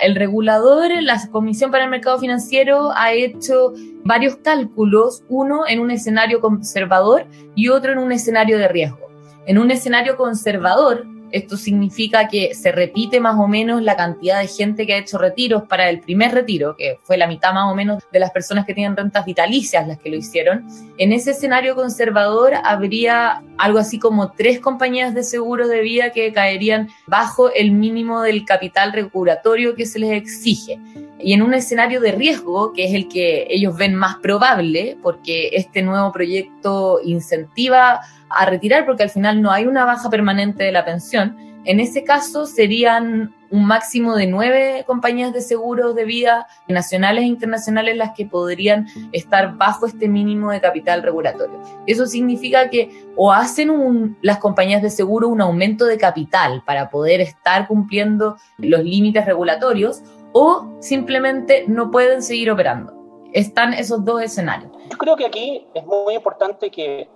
El 0.00 0.14
regulador, 0.14 0.90
la 1.02 1.20
Comisión 1.30 1.70
para 1.70 1.84
el 1.84 1.90
Mercado 1.90 2.18
Financiero, 2.18 2.90
ha 2.92 3.12
hecho 3.12 3.74
varios 4.04 4.36
cálculos, 4.36 5.22
uno 5.28 5.66
en 5.68 5.80
un 5.80 5.90
escenario 5.90 6.40
conservador 6.40 7.26
y 7.54 7.68
otro 7.68 7.92
en 7.92 7.98
un 7.98 8.12
escenario 8.12 8.58
de 8.58 8.68
riesgo. 8.68 9.08
En 9.46 9.58
un 9.58 9.70
escenario 9.70 10.16
conservador, 10.16 11.04
esto 11.30 11.56
significa 11.56 12.28
que 12.28 12.54
se 12.54 12.72
repite 12.72 13.20
más 13.20 13.36
o 13.38 13.48
menos 13.48 13.82
la 13.82 13.96
cantidad 13.96 14.40
de 14.40 14.46
gente 14.46 14.86
que 14.86 14.94
ha 14.94 14.98
hecho 14.98 15.18
retiros 15.18 15.64
para 15.64 15.88
el 15.90 16.00
primer 16.00 16.32
retiro, 16.32 16.76
que 16.76 16.98
fue 17.02 17.16
la 17.16 17.26
mitad 17.26 17.52
más 17.52 17.70
o 17.72 17.74
menos 17.74 18.02
de 18.12 18.18
las 18.20 18.30
personas 18.30 18.66
que 18.66 18.74
tienen 18.74 18.96
rentas 18.96 19.24
vitalicias 19.24 19.86
las 19.86 19.98
que 19.98 20.10
lo 20.10 20.16
hicieron. 20.16 20.64
En 20.98 21.12
ese 21.12 21.32
escenario 21.32 21.74
conservador 21.74 22.52
habría 22.62 23.42
algo 23.58 23.78
así 23.78 23.98
como 23.98 24.32
tres 24.32 24.60
compañías 24.60 25.14
de 25.14 25.24
seguros 25.24 25.68
de 25.68 25.80
vida 25.80 26.10
que 26.10 26.32
caerían 26.32 26.88
bajo 27.06 27.52
el 27.52 27.72
mínimo 27.72 28.22
del 28.22 28.44
capital 28.44 28.92
regulatorio 28.92 29.74
que 29.74 29.86
se 29.86 29.98
les 29.98 30.12
exige. 30.12 30.78
Y 31.24 31.32
en 31.32 31.40
un 31.40 31.54
escenario 31.54 32.02
de 32.02 32.12
riesgo, 32.12 32.74
que 32.74 32.84
es 32.84 32.92
el 32.92 33.08
que 33.08 33.46
ellos 33.48 33.74
ven 33.78 33.94
más 33.94 34.16
probable, 34.16 34.98
porque 35.00 35.48
este 35.54 35.80
nuevo 35.80 36.12
proyecto 36.12 37.00
incentiva 37.02 38.02
a 38.28 38.44
retirar 38.44 38.84
porque 38.84 39.04
al 39.04 39.08
final 39.08 39.40
no 39.40 39.50
hay 39.50 39.64
una 39.64 39.86
baja 39.86 40.10
permanente 40.10 40.64
de 40.64 40.72
la 40.72 40.84
pensión. 40.84 41.34
En 41.64 41.80
ese 41.80 42.04
caso 42.04 42.44
serían 42.44 43.34
un 43.50 43.64
máximo 43.64 44.16
de 44.16 44.26
nueve 44.26 44.84
compañías 44.86 45.32
de 45.32 45.40
seguros 45.40 45.94
de 45.94 46.04
vida 46.04 46.46
nacionales 46.68 47.24
e 47.24 47.28
internacionales 47.28 47.96
las 47.96 48.10
que 48.14 48.26
podrían 48.26 48.88
estar 49.12 49.56
bajo 49.56 49.86
este 49.86 50.08
mínimo 50.08 50.50
de 50.50 50.60
capital 50.60 51.02
regulatorio. 51.02 51.62
Eso 51.86 52.06
significa 52.06 52.68
que 52.68 52.90
o 53.16 53.32
hacen 53.32 54.18
las 54.20 54.38
compañías 54.38 54.82
de 54.82 54.90
seguro 54.90 55.28
un 55.28 55.40
aumento 55.40 55.86
de 55.86 55.96
capital 55.96 56.62
para 56.66 56.90
poder 56.90 57.20
estar 57.20 57.66
cumpliendo 57.66 58.36
los 58.58 58.82
límites 58.82 59.24
regulatorios 59.24 60.02
o 60.34 60.76
simplemente 60.80 61.64
no 61.66 61.90
pueden 61.90 62.22
seguir 62.22 62.50
operando 62.50 63.04
están 63.34 63.74
esos 63.74 64.04
dos 64.04 64.22
escenarios. 64.22 64.70
Yo 64.90 64.96
creo 64.96 65.16
que 65.16 65.26
aquí 65.26 65.66
es 65.74 65.84
muy 65.84 66.14
importante 66.14 66.70
que 66.70 67.08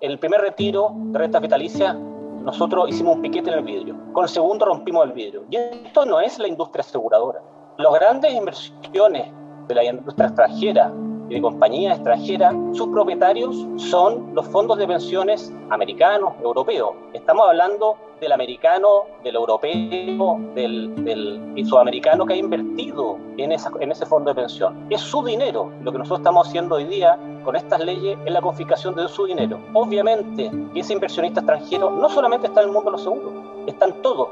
el 0.00 0.18
primer 0.18 0.40
retiro 0.40 0.92
de 0.94 1.18
renta 1.18 1.40
vitalicia 1.40 1.92
nosotros 1.94 2.88
hicimos 2.88 3.16
un 3.16 3.22
piquete 3.22 3.50
en 3.50 3.58
el 3.58 3.64
vidrio. 3.64 3.96
Con 4.12 4.24
el 4.24 4.30
segundo 4.30 4.64
rompimos 4.66 5.04
el 5.04 5.12
vidrio. 5.12 5.44
Y 5.50 5.56
esto 5.56 6.06
no 6.06 6.20
es 6.20 6.38
la 6.38 6.46
industria 6.46 6.82
aseguradora. 6.82 7.42
Las 7.76 7.92
grandes 7.92 8.32
inversiones 8.32 9.32
de 9.66 9.74
la 9.74 9.84
industria 9.84 10.28
extranjera 10.28 10.92
de 11.28 11.40
compañías 11.40 11.96
extranjeras, 11.96 12.54
sus 12.72 12.88
propietarios 12.88 13.66
son 13.76 14.34
los 14.34 14.46
fondos 14.48 14.78
de 14.78 14.86
pensiones 14.86 15.52
americanos, 15.70 16.34
europeos. 16.42 16.94
Estamos 17.12 17.48
hablando 17.48 17.96
del 18.20 18.32
americano, 18.32 19.04
del 19.22 19.36
europeo, 19.36 20.40
del, 20.54 21.04
del 21.04 21.66
sudamericano 21.66 22.26
que 22.26 22.34
ha 22.34 22.36
invertido 22.36 23.18
en, 23.36 23.52
esa, 23.52 23.70
en 23.80 23.92
ese 23.92 24.06
fondo 24.06 24.30
de 24.30 24.40
pensión. 24.40 24.86
Es 24.90 25.00
su 25.00 25.24
dinero. 25.24 25.70
Lo 25.82 25.92
que 25.92 25.98
nosotros 25.98 26.20
estamos 26.20 26.48
haciendo 26.48 26.76
hoy 26.76 26.84
día 26.84 27.18
con 27.44 27.56
estas 27.56 27.80
leyes 27.80 28.18
es 28.24 28.32
la 28.32 28.40
confiscación 28.40 28.94
de 28.94 29.08
su 29.08 29.26
dinero. 29.26 29.58
Obviamente, 29.72 30.50
ese 30.74 30.92
inversionista 30.92 31.40
extranjero 31.40 31.90
no 31.90 32.08
solamente 32.08 32.46
está 32.46 32.60
en 32.60 32.68
el 32.68 32.72
mundo 32.72 32.90
de 32.90 32.92
los 32.92 33.02
seguros, 33.02 33.32
está 33.66 33.86
en 33.86 34.02
todo. 34.02 34.28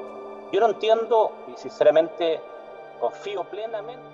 Yo 0.53 0.61
no 0.61 0.69
entiendo 0.69 1.33
y 1.53 1.59
sinceramente 1.59 2.41
confío 3.01 3.45
plenamente 3.45 4.12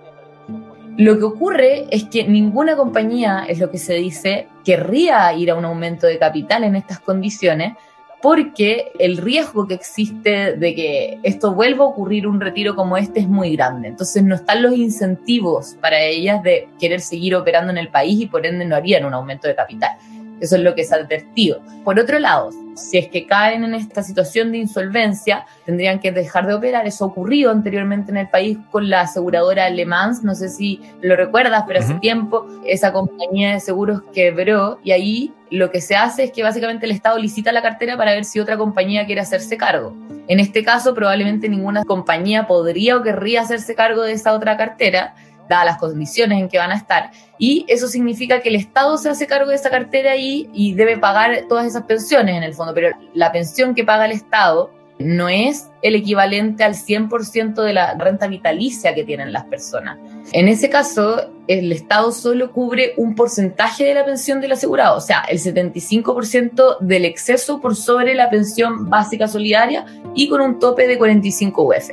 lo 0.99 1.17
que 1.17 1.25
ocurre 1.25 1.87
es 1.91 2.07
que 2.07 2.27
ninguna 2.27 2.77
compañía, 2.77 3.45
es 3.49 3.61
lo 3.61 3.71
que 3.71 3.79
se 3.79 3.95
dice, 3.95 4.49
querría 4.65 5.33
ir 5.33 5.53
a 5.53 5.55
un 5.55 5.65
aumento 5.65 6.09
de 6.09 6.19
capital 6.19 6.65
en 6.65 6.75
estas 6.75 6.99
condiciones 6.99 7.75
porque 8.21 8.91
el 8.99 9.17
riesgo 9.17 9.69
que 9.69 9.75
existe 9.75 10.57
de 10.57 10.75
que 10.75 11.21
esto 11.23 11.55
vuelva 11.55 11.85
a 11.85 11.87
ocurrir 11.87 12.27
un 12.27 12.41
retiro 12.41 12.75
como 12.75 12.97
este 12.97 13.21
es 13.21 13.29
muy 13.29 13.55
grande. 13.55 13.87
Entonces 13.87 14.25
no 14.25 14.35
están 14.35 14.61
los 14.61 14.73
incentivos 14.73 15.77
para 15.81 16.03
ellas 16.03 16.43
de 16.43 16.69
querer 16.81 17.01
seguir 17.01 17.37
operando 17.37 17.71
en 17.71 17.79
el 17.79 17.91
país 17.91 18.21
y 18.21 18.27
por 18.27 18.45
ende 18.45 18.65
no 18.65 18.75
harían 18.75 19.05
un 19.05 19.15
aumento 19.15 19.47
de 19.47 19.55
capital. 19.55 19.93
Eso 20.41 20.57
es 20.57 20.63
lo 20.63 20.75
que 20.75 20.85
se 20.85 20.95
ha 20.95 20.99
advertido. 20.99 21.61
Por 21.85 21.99
otro 21.99 22.19
lado, 22.19 22.51
si 22.79 22.99
es 22.99 23.09
que 23.09 23.27
caen 23.27 23.65
en 23.65 23.75
esta 23.75 24.03
situación 24.03 24.53
de 24.53 24.59
insolvencia, 24.59 25.45
tendrían 25.67 25.99
que 25.99 26.13
dejar 26.13 26.47
de 26.47 26.55
operar. 26.55 26.87
Eso 26.87 27.07
ocurrió 27.07 27.51
anteriormente 27.51 28.11
en 28.11 28.19
el 28.19 28.29
país 28.29 28.59
con 28.71 28.89
la 28.89 29.03
aseguradora 29.03 29.67
Alemán. 29.67 30.15
No 30.23 30.35
sé 30.35 30.49
si 30.49 30.81
lo 31.03 31.17
recuerdas, 31.17 31.65
pero 31.67 31.81
hace 31.81 31.95
tiempo 31.95 32.47
esa 32.65 32.93
compañía 32.93 33.55
de 33.55 33.61
seguros 33.61 34.03
quebró 34.13 34.79
y 34.83 34.93
ahí 34.93 35.33
lo 35.51 35.71
que 35.71 35.81
se 35.81 35.97
hace 35.97 36.25
es 36.25 36.33
que 36.33 36.43
básicamente 36.43 36.87
el 36.87 36.93
Estado 36.93 37.19
licita 37.19 37.53
la 37.53 37.63
cartera 37.63 37.97
para 37.97 38.13
ver 38.13 38.25
si 38.25 38.39
otra 38.39 38.57
compañía 38.57 39.07
quiere 39.07 39.23
hacerse 39.23 39.57
cargo. 39.57 39.97
En 40.29 40.41
este 40.41 40.63
caso, 40.63 40.95
probablemente 40.95 41.49
ninguna 41.49 41.85
compañía 41.85 42.47
podría 42.47 42.99
o 42.99 43.03
querría 43.03 43.41
hacerse 43.41 43.75
cargo 43.75 44.03
de 44.03 44.13
esa 44.13 44.35
otra 44.35 44.59
cartera 44.59 45.15
dadas 45.49 45.65
las 45.65 45.79
condiciones 45.79 46.41
en 46.41 46.49
que 46.49 46.59
van 46.59 46.73
a 46.73 46.77
estar. 46.77 47.11
Y 47.39 47.65
eso 47.69 47.89
significa 47.89 48.41
que 48.41 48.49
el 48.49 48.57
Estado 48.57 48.99
se 48.99 49.09
hace 49.09 49.27
cargo 49.27 49.51
de 49.51 49.57
esa 49.57 49.71
cartera 49.71 50.13
ahí 50.13 50.49
y 50.53 50.75
debe 50.75 50.99
pagar 50.99 51.45
todas 51.49 51.67
esas 51.67 51.85
pensiones 51.85 52.37
en 52.37 52.43
el 52.43 52.55
fondo, 52.55 52.75
pero 52.75 52.97
la 53.15 53.33
pensión 53.33 53.75
que 53.75 53.85
paga 53.85 54.07
el 54.07 54.13
Estado 54.13 54.71
no 54.99 55.29
es 55.29 55.71
el 55.83 55.95
equivalente 55.95 56.65
al 56.65 56.75
100% 56.75 57.63
de 57.63 57.73
la 57.73 57.95
renta 57.95 58.27
vitalicia 58.27 58.95
que 58.95 59.05
tienen 59.05 59.33
las 59.33 59.45
personas. 59.45 59.99
En 60.33 60.49
ese 60.49 60.69
caso, 60.69 61.31
el 61.47 61.73
Estado 61.73 62.11
solo 62.13 62.53
cubre 62.53 62.95
un 62.97 63.15
porcentaje 63.15 63.85
de 63.85 63.95
la 63.95 64.05
pensión 64.05 64.41
del 64.41 64.53
asegurado, 64.53 64.97
o 64.97 65.01
sea, 65.01 65.21
el 65.29 65.39
75% 65.39 66.79
del 66.81 67.05
exceso 67.05 67.61
por 67.61 67.77
sobre 67.77 68.15
la 68.15 68.29
pensión 68.29 68.91
básica 68.91 69.29
solidaria 69.29 69.87
y 70.15 70.29
con 70.29 70.41
un 70.41 70.59
tope 70.59 70.87
de 70.87 70.99
45 70.99 71.63
UF. 71.63 71.91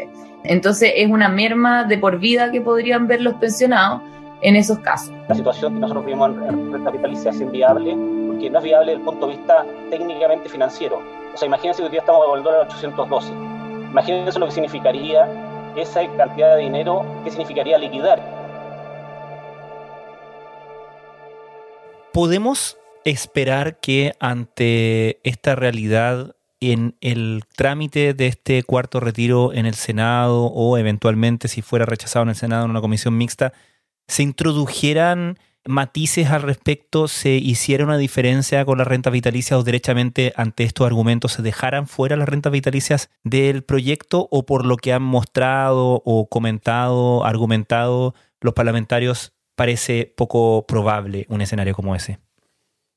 Entonces 0.47 0.91
es 0.95 1.09
una 1.09 1.29
merma 1.29 1.83
de 1.83 1.97
por 1.97 2.19
vida 2.19 2.51
que 2.51 2.61
podrían 2.61 3.07
ver 3.07 3.21
los 3.21 3.35
pensionados 3.35 4.01
en 4.41 4.55
esos 4.55 4.79
casos. 4.79 5.11
La 5.27 5.35
situación 5.35 5.73
que 5.73 5.79
nosotros 5.79 6.05
vivimos 6.05 6.31
en 6.49 6.71
renta 6.71 6.91
vitalicia 6.91 7.31
es 7.31 7.41
inviable 7.41 7.95
porque 8.27 8.49
no 8.49 8.59
es 8.59 8.63
viable 8.63 8.91
desde 8.91 8.99
el 8.99 9.05
punto 9.05 9.27
de 9.27 9.35
vista 9.37 9.65
técnicamente 9.89 10.49
financiero. 10.49 11.01
O 11.33 11.37
sea, 11.37 11.47
imagínense 11.47 11.81
que 11.81 11.85
hoy 11.85 11.91
día 11.91 12.01
estamos 12.01 12.25
con 12.25 12.37
el 12.37 12.43
dólar 12.43 12.67
812. 12.67 13.31
Imagínense 13.91 14.39
lo 14.39 14.45
que 14.45 14.51
significaría 14.51 15.27
esa 15.75 16.01
cantidad 16.15 16.55
de 16.55 16.61
dinero, 16.61 17.05
qué 17.23 17.31
significaría 17.31 17.77
liquidar. 17.77 18.21
¿Podemos 22.13 22.77
esperar 23.03 23.79
que 23.79 24.13
ante 24.19 25.19
esta 25.23 25.55
realidad 25.55 26.35
en 26.71 26.95
el 27.01 27.43
trámite 27.55 28.13
de 28.13 28.27
este 28.27 28.63
cuarto 28.63 28.99
retiro 28.99 29.53
en 29.53 29.65
el 29.65 29.75
Senado 29.75 30.45
o 30.45 30.77
eventualmente 30.77 31.47
si 31.47 31.61
fuera 31.61 31.85
rechazado 31.85 32.23
en 32.23 32.29
el 32.29 32.35
Senado 32.35 32.65
en 32.65 32.71
una 32.71 32.81
comisión 32.81 33.17
mixta, 33.17 33.53
se 34.07 34.23
introdujeran 34.23 35.37
matices 35.67 36.29
al 36.29 36.43
respecto, 36.43 37.07
se 37.07 37.31
hiciera 37.31 37.83
una 37.83 37.97
diferencia 37.97 38.63
con 38.65 38.77
las 38.77 38.87
rentas 38.87 39.11
vitalicias 39.11 39.59
o 39.59 39.63
derechamente 39.63 40.31
ante 40.35 40.63
estos 40.63 40.85
argumentos 40.85 41.33
se 41.33 41.41
dejaran 41.41 41.87
fuera 41.87 42.15
las 42.15 42.29
rentas 42.29 42.51
vitalicias 42.51 43.09
del 43.23 43.63
proyecto 43.63 44.27
o 44.31 44.45
por 44.45 44.65
lo 44.65 44.77
que 44.77 44.93
han 44.93 45.01
mostrado 45.01 46.01
o 46.05 46.29
comentado, 46.29 47.25
argumentado 47.25 48.13
los 48.41 48.53
parlamentarios, 48.53 49.33
parece 49.55 50.13
poco 50.15 50.65
probable 50.67 51.25
un 51.29 51.41
escenario 51.41 51.73
como 51.73 51.95
ese? 51.95 52.19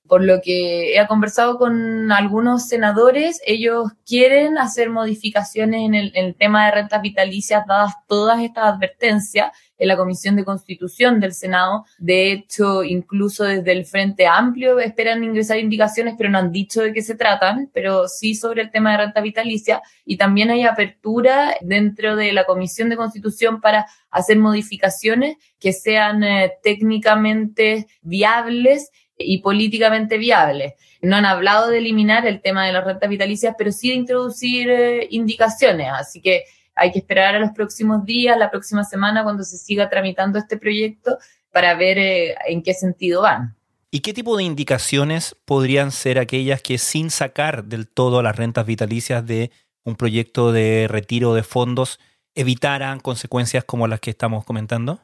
Por 0.09 0.25
lo 0.25 0.41
que 0.41 0.99
he 0.99 1.07
conversado 1.07 1.59
con 1.59 2.11
algunos 2.11 2.67
senadores, 2.67 3.41
ellos 3.47 3.93
quieren 4.07 4.57
hacer 4.57 4.89
modificaciones 4.89 5.83
en 5.83 5.95
el, 5.95 6.35
tema 6.35 6.65
de 6.65 6.73
rentas 6.73 7.03
vitalicias 7.03 7.67
dadas 7.67 7.93
todas 8.07 8.41
estas 8.41 8.65
advertencias 8.75 9.53
en 9.77 9.89
la 9.89 9.97
Comisión 9.97 10.35
de 10.35 10.45
Constitución 10.45 11.21
del 11.21 11.35
Senado. 11.35 11.85
De 11.99 12.33
hecho, 12.33 12.85
incluso 12.85 13.45
desde 13.45 13.71
el 13.73 13.85
Frente 13.85 14.27
Amplio 14.27 14.81
esperan 14.81 15.23
ingresar 15.23 15.59
indicaciones, 15.59 16.15
pero 16.17 16.31
no 16.31 16.39
han 16.39 16.53
dicho 16.53 16.81
de 16.81 16.93
qué 16.93 17.03
se 17.03 17.15
tratan, 17.15 17.71
pero 17.75 18.09
sí 18.09 18.35
sobre 18.35 18.63
el 18.63 18.71
tema 18.71 18.93
de 18.93 19.05
renta 19.05 19.21
vitalicia. 19.21 19.83
Y 20.07 20.17
también 20.17 20.51
hay 20.51 20.65
apertura 20.65 21.55
dentro 21.61 22.17
de 22.17 22.33
la 22.33 22.45
Comisión 22.45 22.89
de 22.89 22.97
Constitución 22.97 23.61
para 23.61 23.87
hacer 24.11 24.39
modificaciones 24.39 25.37
que 25.61 25.75
sean 25.75 26.25
eh, 26.25 26.55
técnicamente 26.63 27.87
viables 28.01 28.91
y 29.19 29.39
políticamente 29.39 30.17
viables. 30.19 30.75
No 31.03 31.17
han 31.17 31.27
hablado 31.27 31.69
de 31.69 31.79
eliminar 31.79 32.27
el 32.27 32.41
tema 32.41 32.67
de 32.67 32.73
las 32.73 32.85
rentas 32.85 33.11
vitalicias, 33.11 33.55
pero 33.59 33.73
sí 33.73 33.91
de 33.91 33.95
introducir 33.97 34.71
eh, 34.71 35.07
indicaciones. 35.11 35.89
Así 35.93 36.21
que 36.21 36.45
hay 36.75 36.93
que 36.93 37.01
esperar 37.01 37.35
a 37.35 37.41
los 37.41 37.51
próximos 37.51 38.05
días, 38.05 38.39
la 38.39 38.51
próxima 38.51 38.85
semana, 38.85 39.25
cuando 39.25 39.43
se 39.43 39.59
siga 39.59 39.91
tramitando 39.91 40.39
este 40.39 40.57
proyecto, 40.57 41.19
para 41.53 41.75
ver 41.75 41.99
eh, 41.99 42.35
en 42.47 42.63
qué 42.63 42.75
sentido 42.75 43.23
van. 43.23 43.57
¿Y 43.91 44.01
qué 44.01 44.13
tipo 44.13 44.37
de 44.37 44.45
indicaciones 44.45 45.35
podrían 45.45 45.91
ser 45.93 46.19
aquellas 46.19 46.61
que 46.63 46.79
sin 46.79 47.11
sacar 47.11 47.65
del 47.65 47.89
todo 47.89 48.23
las 48.23 48.37
rentas 48.37 48.67
vitalicias 48.67 49.27
de 49.27 49.51
un 49.83 49.97
proyecto 49.97 50.53
de 50.53 50.87
retiro 50.89 51.33
de 51.33 51.43
fondos 51.43 51.99
evitaran 52.35 53.01
consecuencias 53.01 53.65
como 53.65 53.89
las 53.89 54.01
que 54.01 54.11
estamos 54.11 54.45
comentando? 54.45 55.01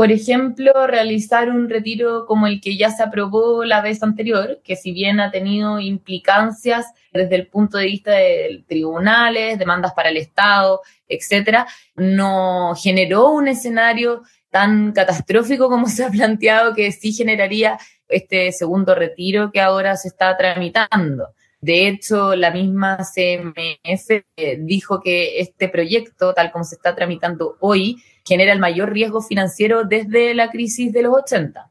Por 0.00 0.10
ejemplo, 0.10 0.86
realizar 0.86 1.50
un 1.50 1.68
retiro 1.68 2.24
como 2.24 2.46
el 2.46 2.62
que 2.62 2.78
ya 2.78 2.90
se 2.90 3.02
aprobó 3.02 3.66
la 3.66 3.82
vez 3.82 4.02
anterior, 4.02 4.58
que 4.64 4.74
si 4.74 4.92
bien 4.92 5.20
ha 5.20 5.30
tenido 5.30 5.78
implicancias 5.78 6.86
desde 7.12 7.36
el 7.36 7.48
punto 7.48 7.76
de 7.76 7.84
vista 7.84 8.12
de 8.12 8.64
tribunales, 8.66 9.58
demandas 9.58 9.92
para 9.92 10.08
el 10.08 10.16
Estado, 10.16 10.80
etcétera, 11.06 11.66
no 11.96 12.72
generó 12.82 13.28
un 13.28 13.48
escenario 13.48 14.22
tan 14.48 14.92
catastrófico 14.92 15.68
como 15.68 15.86
se 15.86 16.02
ha 16.02 16.08
planteado 16.08 16.74
que 16.74 16.92
sí 16.92 17.12
generaría 17.12 17.78
este 18.08 18.52
segundo 18.52 18.94
retiro 18.94 19.52
que 19.52 19.60
ahora 19.60 19.98
se 19.98 20.08
está 20.08 20.34
tramitando. 20.34 21.26
De 21.62 21.88
hecho, 21.88 22.34
la 22.36 22.50
misma 22.50 22.98
CMF 22.98 24.22
dijo 24.60 25.00
que 25.00 25.40
este 25.40 25.68
proyecto, 25.68 26.32
tal 26.32 26.50
como 26.52 26.64
se 26.64 26.76
está 26.76 26.94
tramitando 26.94 27.56
hoy, 27.60 28.02
genera 28.26 28.52
el 28.52 28.58
mayor 28.58 28.92
riesgo 28.92 29.20
financiero 29.20 29.84
desde 29.84 30.34
la 30.34 30.50
crisis 30.50 30.92
de 30.92 31.02
los 31.02 31.14
80. 31.14 31.70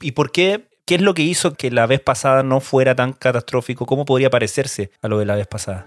¿Y 0.00 0.12
por 0.12 0.32
qué? 0.32 0.68
¿Qué 0.84 0.96
es 0.96 1.00
lo 1.00 1.14
que 1.14 1.22
hizo 1.22 1.54
que 1.54 1.70
la 1.70 1.86
vez 1.86 2.00
pasada 2.00 2.42
no 2.42 2.58
fuera 2.58 2.96
tan 2.96 3.12
catastrófico? 3.12 3.86
¿Cómo 3.86 4.04
podría 4.04 4.30
parecerse 4.30 4.90
a 5.02 5.06
lo 5.06 5.20
de 5.20 5.26
la 5.26 5.36
vez 5.36 5.46
pasada? 5.46 5.86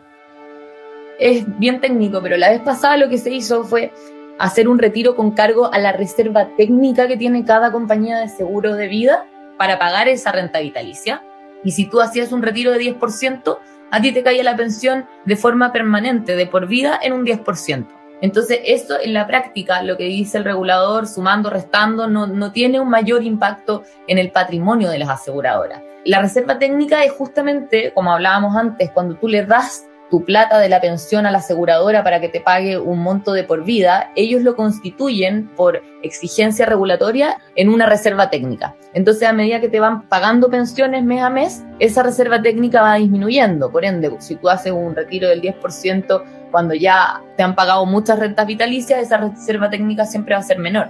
Es 1.19 1.45
bien 1.59 1.81
técnico, 1.81 2.21
pero 2.21 2.37
la 2.37 2.49
vez 2.49 2.61
pasada 2.61 2.95
lo 2.95 3.09
que 3.09 3.17
se 3.17 3.31
hizo 3.31 3.65
fue 3.65 3.91
hacer 4.39 4.69
un 4.69 4.79
retiro 4.79 5.15
con 5.15 5.31
cargo 5.31 5.73
a 5.73 5.79
la 5.79 5.91
reserva 5.91 6.55
técnica 6.55 7.07
que 7.07 7.17
tiene 7.17 7.43
cada 7.43 7.71
compañía 7.71 8.19
de 8.19 8.29
seguro 8.29 8.75
de 8.75 8.87
vida 8.87 9.25
para 9.57 9.77
pagar 9.77 10.07
esa 10.07 10.31
renta 10.31 10.59
vitalicia. 10.59 11.21
Y 11.63 11.71
si 11.71 11.85
tú 11.85 12.01
hacías 12.01 12.31
un 12.31 12.41
retiro 12.41 12.71
de 12.71 12.79
10%, 12.79 13.57
a 13.91 14.01
ti 14.01 14.11
te 14.11 14.23
caía 14.23 14.43
la 14.43 14.55
pensión 14.55 15.05
de 15.25 15.35
forma 15.35 15.71
permanente, 15.71 16.35
de 16.35 16.47
por 16.47 16.67
vida, 16.67 16.99
en 17.01 17.13
un 17.13 17.25
10%. 17.25 17.87
Entonces, 18.21 18.59
esto 18.65 18.95
en 19.01 19.13
la 19.13 19.27
práctica, 19.27 19.83
lo 19.83 19.97
que 19.97 20.05
dice 20.05 20.37
el 20.37 20.45
regulador, 20.45 21.07
sumando, 21.07 21.49
restando, 21.49 22.07
no, 22.07 22.25
no 22.25 22.51
tiene 22.51 22.79
un 22.79 22.89
mayor 22.89 23.23
impacto 23.23 23.83
en 24.07 24.17
el 24.17 24.31
patrimonio 24.31 24.89
de 24.89 24.99
las 24.99 25.09
aseguradoras. 25.09 25.81
La 26.05 26.21
reserva 26.21 26.57
técnica 26.57 27.03
es 27.03 27.11
justamente, 27.11 27.91
como 27.93 28.13
hablábamos 28.13 28.55
antes, 28.55 28.91
cuando 28.91 29.15
tú 29.15 29.27
le 29.27 29.45
das 29.45 29.87
tu 30.13 30.23
plata 30.23 30.59
de 30.59 30.69
la 30.69 30.79
pensión 30.79 31.25
a 31.25 31.31
la 31.31 31.39
aseguradora 31.39 32.03
para 32.03 32.21
que 32.21 32.29
te 32.29 32.39
pague 32.39 32.77
un 32.77 32.99
monto 32.99 33.33
de 33.33 33.43
por 33.43 33.63
vida, 33.63 34.11
ellos 34.15 34.43
lo 34.43 34.55
constituyen 34.55 35.47
por 35.55 35.81
exigencia 36.03 36.67
regulatoria 36.67 37.37
en 37.55 37.69
una 37.69 37.87
reserva 37.87 38.29
técnica. 38.29 38.75
Entonces, 38.93 39.27
a 39.27 39.33
medida 39.33 39.59
que 39.59 39.69
te 39.69 39.79
van 39.79 40.07
pagando 40.09 40.51
pensiones 40.51 41.03
mes 41.03 41.23
a 41.23 41.31
mes, 41.31 41.63
esa 41.79 42.03
reserva 42.03 42.39
técnica 42.43 42.83
va 42.83 42.93
disminuyendo. 42.93 43.71
Por 43.71 43.85
ende, 43.85 44.15
si 44.19 44.35
tú 44.35 44.49
haces 44.49 44.71
un 44.71 44.95
retiro 44.95 45.29
del 45.29 45.41
10%, 45.41 46.23
cuando 46.51 46.75
ya 46.75 47.19
te 47.35 47.41
han 47.41 47.55
pagado 47.55 47.83
muchas 47.87 48.19
rentas 48.19 48.45
vitalicias, 48.45 49.01
esa 49.01 49.17
reserva 49.17 49.71
técnica 49.71 50.05
siempre 50.05 50.35
va 50.35 50.41
a 50.41 50.43
ser 50.43 50.59
menor. 50.59 50.89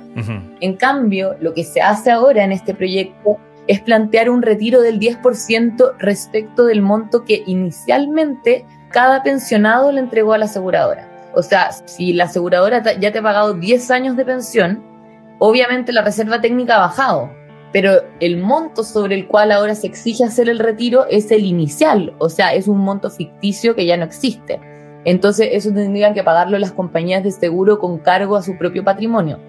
En 0.59 0.75
cambio, 0.75 1.37
lo 1.39 1.53
que 1.53 1.63
se 1.63 1.81
hace 1.81 2.11
ahora 2.11 2.43
en 2.43 2.51
este 2.51 2.73
proyecto 2.73 3.37
es 3.67 3.79
plantear 3.79 4.29
un 4.29 4.41
retiro 4.41 4.81
del 4.81 4.99
10% 4.99 5.93
respecto 5.97 6.65
del 6.65 6.81
monto 6.81 7.23
que 7.23 7.43
inicialmente 7.45 8.65
cada 8.93 9.23
pensionado 9.23 9.91
le 9.91 9.99
entregó 9.99 10.33
a 10.33 10.37
la 10.37 10.45
aseguradora. 10.45 11.09
O 11.35 11.41
sea, 11.41 11.71
si 11.71 12.13
la 12.13 12.25
aseguradora 12.25 12.81
ya 12.99 13.11
te 13.11 13.19
ha 13.19 13.23
pagado 13.23 13.55
10 13.55 13.91
años 13.91 14.15
de 14.15 14.23
pensión, 14.23 14.83
obviamente 15.39 15.91
la 15.91 16.03
reserva 16.03 16.39
técnica 16.39 16.75
ha 16.75 16.87
bajado, 16.87 17.31
pero 17.73 18.03
el 18.19 18.37
monto 18.37 18.83
sobre 18.83 19.15
el 19.15 19.27
cual 19.27 19.51
ahora 19.51 19.73
se 19.73 19.87
exige 19.87 20.23
hacer 20.23 20.47
el 20.47 20.59
retiro 20.59 21.07
es 21.09 21.31
el 21.31 21.43
inicial, 21.43 22.13
o 22.19 22.29
sea, 22.29 22.53
es 22.53 22.67
un 22.67 22.77
monto 22.77 23.09
ficticio 23.09 23.75
que 23.75 23.87
ya 23.87 23.97
no 23.97 24.05
existe. 24.05 24.61
Entonces 25.05 25.49
eso 25.51 25.73
tendrían 25.73 26.13
que 26.13 26.23
pagarlo 26.23 26.57
las 26.59 26.71
compañías 26.71 27.23
de 27.23 27.31
seguro 27.31 27.79
con 27.79 27.97
cargo 27.97 28.37
a 28.37 28.43
su 28.43 28.57
propio 28.57 28.83
patrimonio. 28.83 29.39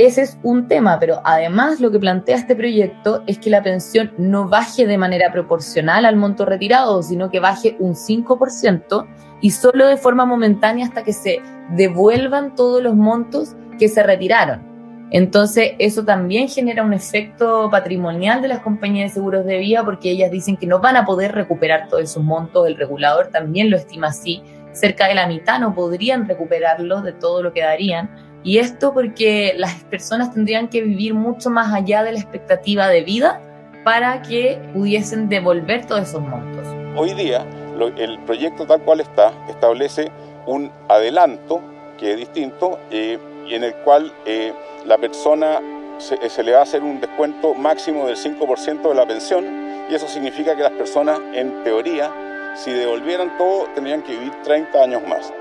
Ese 0.00 0.22
es 0.22 0.38
un 0.42 0.66
tema, 0.66 0.98
pero 0.98 1.20
además 1.24 1.78
lo 1.78 1.90
que 1.90 1.98
plantea 1.98 2.34
este 2.34 2.56
proyecto 2.56 3.22
es 3.26 3.38
que 3.38 3.50
la 3.50 3.62
pensión 3.62 4.14
no 4.16 4.48
baje 4.48 4.86
de 4.86 4.96
manera 4.96 5.30
proporcional 5.30 6.06
al 6.06 6.16
monto 6.16 6.46
retirado, 6.46 7.02
sino 7.02 7.30
que 7.30 7.38
baje 7.38 7.76
un 7.80 7.94
5% 7.94 9.06
y 9.42 9.50
solo 9.50 9.86
de 9.86 9.98
forma 9.98 10.24
momentánea 10.24 10.86
hasta 10.86 11.04
que 11.04 11.12
se 11.12 11.42
devuelvan 11.76 12.54
todos 12.54 12.82
los 12.82 12.94
montos 12.96 13.56
que 13.78 13.88
se 13.88 14.02
retiraron. 14.02 14.62
Entonces, 15.10 15.72
eso 15.78 16.02
también 16.02 16.48
genera 16.48 16.82
un 16.82 16.94
efecto 16.94 17.68
patrimonial 17.70 18.40
de 18.40 18.48
las 18.48 18.60
compañías 18.60 19.10
de 19.10 19.14
seguros 19.16 19.44
de 19.44 19.58
vida 19.58 19.84
porque 19.84 20.12
ellas 20.12 20.30
dicen 20.30 20.56
que 20.56 20.66
no 20.66 20.78
van 20.78 20.96
a 20.96 21.04
poder 21.04 21.32
recuperar 21.32 21.88
todos 21.88 22.04
esos 22.04 22.24
montos. 22.24 22.66
El 22.66 22.78
regulador 22.78 23.26
también 23.26 23.68
lo 23.68 23.76
estima 23.76 24.06
así. 24.06 24.42
Cerca 24.72 25.08
de 25.08 25.14
la 25.14 25.26
mitad 25.26 25.60
no 25.60 25.74
podrían 25.74 26.26
recuperarlo 26.26 27.02
de 27.02 27.12
todo 27.12 27.42
lo 27.42 27.52
que 27.52 27.60
darían. 27.60 28.29
Y 28.42 28.58
esto 28.58 28.94
porque 28.94 29.54
las 29.56 29.74
personas 29.84 30.32
tendrían 30.32 30.68
que 30.68 30.80
vivir 30.82 31.14
mucho 31.14 31.50
más 31.50 31.72
allá 31.72 32.02
de 32.02 32.12
la 32.12 32.18
expectativa 32.18 32.88
de 32.88 33.02
vida 33.02 33.40
para 33.84 34.22
que 34.22 34.60
pudiesen 34.72 35.28
devolver 35.28 35.86
todos 35.86 36.08
esos 36.08 36.22
montos. 36.22 36.66
Hoy 36.96 37.14
día, 37.14 37.46
el 37.96 38.18
proyecto 38.20 38.66
tal 38.66 38.82
cual 38.82 39.00
está 39.00 39.32
establece 39.48 40.10
un 40.46 40.70
adelanto 40.88 41.60
que 41.98 42.12
es 42.12 42.16
distinto 42.18 42.78
eh, 42.90 43.18
y 43.46 43.54
en 43.54 43.64
el 43.64 43.74
cual 43.76 44.12
eh, 44.26 44.52
la 44.86 44.96
persona 44.96 45.60
se, 45.98 46.28
se, 46.30 46.42
le 46.42 46.52
va 46.52 46.60
a 46.60 46.62
hacer 46.62 46.82
un 46.82 47.00
descuento 47.00 47.54
máximo 47.54 48.06
del 48.06 48.16
5% 48.16 48.88
de 48.88 48.94
la 48.94 49.06
pensión 49.06 49.44
y 49.90 49.94
eso 49.94 50.08
significa 50.08 50.56
que 50.56 50.62
las 50.62 50.72
personas, 50.72 51.20
en 51.34 51.62
teoría, 51.62 52.10
si 52.54 52.72
devolvieran 52.72 53.36
todo, 53.36 53.66
tendrían 53.74 54.02
que 54.02 54.12
vivir 54.12 54.32
30 54.42 54.82
años 54.82 55.02
más. 55.06 55.32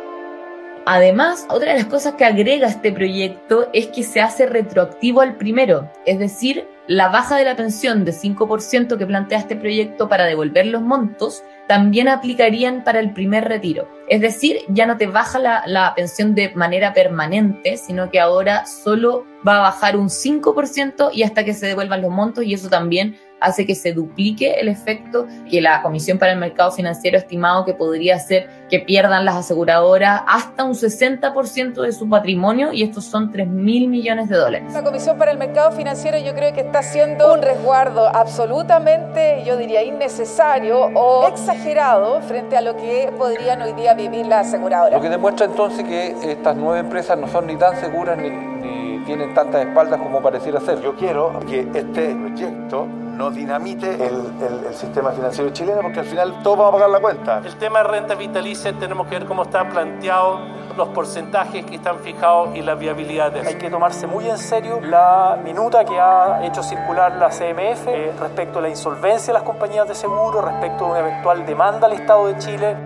Además, 0.86 1.45
otra 1.50 1.71
de 1.71 1.79
las 1.79 1.88
cosas 1.88 2.13
que 2.13 2.25
agrega 2.25 2.67
este 2.67 2.91
proyecto 2.91 3.69
es 3.74 3.88
que 3.88 4.03
se 4.03 4.21
hace 4.21 4.45
retroactivo 4.45 5.21
al 5.21 5.38
primero, 5.38 5.91
es 6.05 6.19
decir, 6.19 6.67
la 6.88 7.09
baja 7.09 7.38
de 7.38 7.45
la 7.45 7.55
pensión 7.55 8.03
de 8.03 8.13
5% 8.13 8.98
que 8.98 9.05
plantea 9.05 9.38
este 9.38 9.55
proyecto 9.55 10.09
para 10.09 10.25
devolver 10.25 10.65
los 10.65 10.81
montos 10.81 11.43
también 11.67 12.07
aplicarían 12.07 12.83
para 12.83 13.00
el 13.00 13.13
primer 13.13 13.48
retiro. 13.48 13.88
Es 14.07 14.21
decir, 14.21 14.57
ya 14.69 14.88
no 14.88 14.98
te 14.98 15.05
baja 15.05 15.38
la, 15.38 15.62
la, 15.67 15.93
pensión 15.93 16.33
de 16.33 16.51
manera 16.55 16.93
permanente, 16.93 17.77
sino 17.77 18.09
que 18.09 18.19
ahora 18.19 18.65
solo 18.65 19.27
va 19.48 19.57
a 19.57 19.62
bajar 19.62 19.98
un 19.98 20.09
5% 20.09 21.12
y 21.13 21.21
hasta 21.21 21.45
que 21.45 21.53
se 21.53 21.67
devuelvan 21.67 22.01
los 22.01 22.09
montos 22.09 22.43
y 22.43 22.55
eso 22.55 22.69
también 22.69 23.19
hace 23.39 23.65
que 23.65 23.75
se 23.75 23.93
duplique 23.93 24.53
el 24.60 24.67
efecto 24.67 25.27
que 25.50 25.62
la 25.62 25.81
Comisión 25.81 26.17
para 26.17 26.31
el 26.31 26.39
Mercado 26.39 26.71
Financiero 26.71 27.17
ha 27.17 27.21
estimado 27.21 27.65
que 27.65 27.73
podría 27.73 28.19
ser 28.19 28.49
que 28.69 28.80
pierdan 28.80 29.25
las 29.25 29.36
aseguradoras 29.36 30.21
hasta 30.28 30.63
un 30.63 30.73
60% 30.73 31.82
de 31.82 31.91
su 31.91 32.10
patrimonio 32.10 32.71
y 32.71 32.84
estos 32.84 33.06
son 33.06 33.32
3 33.32 33.47
mil 33.47 33.88
millones 33.88 34.30
de 34.30 34.38
dólares. 34.38 34.73
La 34.73 34.84
Comisión 34.84 35.17
para 35.17 35.32
el 35.32 35.38
Mercado 35.38 35.71
Financiero 35.71 36.17
yo 36.17 36.34
creo 36.34 36.54
que 36.54 36.62
está 36.62 36.80
haciendo 36.80 37.34
un 37.34 37.41
resguardo 37.41 38.08
absolutamente, 38.08 39.43
yo 39.45 39.58
diría, 39.58 39.84
innecesario 39.84 40.80
o 40.95 41.28
exagerado 41.28 42.21
frente 42.21 42.58
a 42.58 42.62
lo 42.62 42.75
que 42.75 43.12
podrían 43.17 43.62
hoy 43.62 43.73
día 43.73 43.93
vivir 43.93 44.25
las 44.25 44.47
aseguradoras. 44.47 44.93
Lo 44.93 45.02
que 45.02 45.10
demuestra 45.10 45.45
entonces 45.45 45.84
que 45.86 46.15
estas 46.23 46.56
nueve 46.56 46.80
empresas 46.80 47.17
no 47.17 47.28
son 47.28 47.47
ni 47.47 47.56
tan 47.56 47.80
seguras 47.80 48.17
ni, 48.17 48.30
ni 48.30 49.04
tienen 49.06 49.34
tantas 49.34 49.65
espaldas 49.65 49.99
como 49.99 50.21
pareciera 50.21 50.60
ser. 50.60 50.82
Yo 50.82 50.95
quiero 50.95 51.39
que 51.47 51.67
este 51.73 52.15
proyecto 52.15 52.88
no 53.19 53.29
dinamite 53.29 53.95
el, 53.95 54.32
el, 54.41 54.65
el, 54.67 54.73
sistema 54.73 55.12
financiero 55.12 55.49
chileno 55.49 55.82
porque 55.82 55.99
al 55.99 56.05
final 56.05 56.41
todos 56.41 56.58
vamos 56.58 56.69
a 56.69 56.77
pagar 56.77 56.89
la 56.89 56.99
cuenta. 57.01 57.41
El 57.45 57.58
tema 57.58 57.79
de 57.79 57.89
renta 57.89 58.15
vitalicia 58.15 58.71
tenemos 58.71 59.08
que 59.08 59.19
ver 59.19 59.25
cómo 59.27 59.43
están 59.43 59.69
planteados 59.69 60.39
los 60.77 60.88
porcentajes 60.89 61.65
que 61.65 61.75
están 61.75 61.99
fijados 61.99 62.55
y 62.55 62.62
la 62.62 62.75
viabilidad 62.75 63.34
de 63.34 63.41
eso. 63.41 63.49
Hay 63.49 63.55
que 63.55 63.69
tomarse 63.69 64.08
muy 64.08 64.29
en 64.29 64.38
serio 64.38 64.79
la 64.79 65.38
minuta 65.43 65.84
que 65.84 65.99
ha 65.99 66.45
hecho 66.45 66.63
circular 66.63 67.17
la 67.17 67.27
CMF 67.27 67.88
eh, 67.89 68.13
respecto 68.17 68.60
a 68.60 68.62
la 68.62 68.69
insolvencia 68.69 69.34
de 69.34 69.39
las 69.39 69.43
compañías 69.43 69.86
de 69.86 69.95
seguro, 69.95 70.41
respecto 70.41 70.86
a 70.86 70.91
una 70.91 70.99
eventual 70.99 71.45
demanda 71.45 71.88
al 71.88 71.93
Estado 71.93 72.27
de 72.27 72.38
Chile. 72.38 72.77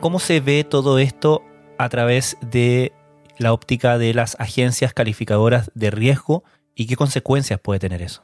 ¿Cómo 0.00 0.18
se 0.18 0.40
ve 0.40 0.64
todo 0.64 0.98
esto 0.98 1.42
a 1.78 1.88
través 1.88 2.36
de 2.40 2.92
la 3.38 3.52
óptica 3.52 3.96
de 3.96 4.12
las 4.12 4.34
agencias 4.40 4.92
calificadoras 4.92 5.70
de 5.74 5.92
riesgo? 5.92 6.42
¿Y 6.78 6.86
qué 6.86 6.94
consecuencias 6.94 7.58
puede 7.58 7.80
tener 7.80 8.02
eso? 8.02 8.22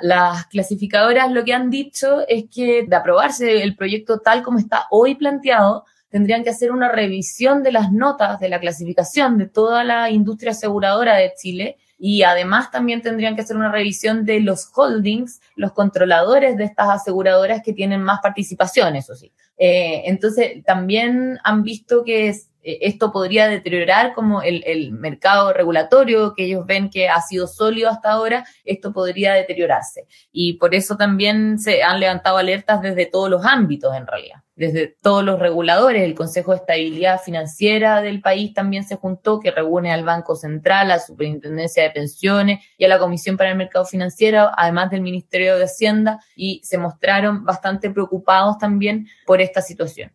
Las 0.00 0.46
clasificadoras 0.46 1.30
lo 1.30 1.44
que 1.44 1.52
han 1.52 1.68
dicho 1.68 2.26
es 2.28 2.44
que 2.48 2.86
de 2.86 2.96
aprobarse 2.96 3.62
el 3.62 3.76
proyecto 3.76 4.20
tal 4.20 4.42
como 4.42 4.58
está 4.58 4.86
hoy 4.90 5.16
planteado, 5.16 5.84
tendrían 6.08 6.44
que 6.44 6.50
hacer 6.50 6.70
una 6.70 6.90
revisión 6.90 7.62
de 7.62 7.72
las 7.72 7.90
notas 7.90 8.38
de 8.38 8.48
la 8.48 8.60
clasificación 8.60 9.38
de 9.38 9.48
toda 9.48 9.82
la 9.82 10.08
industria 10.10 10.52
aseguradora 10.52 11.16
de 11.16 11.32
Chile 11.36 11.78
y 11.98 12.22
además 12.22 12.70
también 12.70 13.02
tendrían 13.02 13.34
que 13.34 13.42
hacer 13.42 13.56
una 13.56 13.72
revisión 13.72 14.24
de 14.24 14.40
los 14.40 14.70
holdings, 14.74 15.40
los 15.56 15.72
controladores 15.72 16.56
de 16.56 16.64
estas 16.64 16.90
aseguradoras 16.90 17.62
que 17.62 17.72
tienen 17.72 18.02
más 18.02 18.20
participación, 18.20 18.94
eso 18.96 19.14
sí. 19.14 19.32
Eh, 19.56 20.02
entonces, 20.06 20.64
también 20.64 21.38
han 21.44 21.62
visto 21.62 22.04
que 22.04 22.28
es, 22.28 22.50
esto 22.62 23.12
podría 23.12 23.48
deteriorar 23.48 24.14
como 24.14 24.42
el, 24.42 24.62
el, 24.66 24.92
mercado 24.92 25.52
regulatorio 25.52 26.34
que 26.34 26.44
ellos 26.44 26.64
ven 26.64 26.90
que 26.90 27.08
ha 27.08 27.20
sido 27.20 27.46
sólido 27.46 27.90
hasta 27.90 28.12
ahora, 28.12 28.44
esto 28.64 28.92
podría 28.92 29.34
deteriorarse. 29.34 30.06
Y 30.30 30.54
por 30.54 30.74
eso 30.74 30.96
también 30.96 31.58
se 31.58 31.82
han 31.82 31.98
levantado 31.98 32.36
alertas 32.36 32.80
desde 32.82 33.06
todos 33.06 33.28
los 33.28 33.44
ámbitos 33.44 33.94
en 33.96 34.06
realidad, 34.06 34.42
desde 34.54 34.86
todos 34.86 35.24
los 35.24 35.40
reguladores. 35.40 36.02
El 36.02 36.14
Consejo 36.14 36.52
de 36.52 36.58
Estabilidad 36.58 37.20
Financiera 37.20 38.00
del 38.00 38.20
país 38.20 38.54
también 38.54 38.84
se 38.84 38.96
juntó, 38.96 39.40
que 39.40 39.50
reúne 39.50 39.92
al 39.92 40.04
Banco 40.04 40.36
Central, 40.36 40.90
a 40.90 40.96
la 40.96 41.00
Superintendencia 41.00 41.82
de 41.82 41.90
Pensiones 41.90 42.60
y 42.78 42.84
a 42.84 42.88
la 42.88 42.98
Comisión 42.98 43.36
para 43.36 43.50
el 43.50 43.56
Mercado 43.56 43.84
Financiero, 43.84 44.50
además 44.56 44.90
del 44.90 45.00
Ministerio 45.00 45.56
de 45.58 45.64
Hacienda, 45.64 46.20
y 46.36 46.60
se 46.64 46.78
mostraron 46.78 47.44
bastante 47.44 47.90
preocupados 47.90 48.58
también 48.58 49.08
por 49.26 49.40
esta 49.40 49.62
situación. 49.62 50.12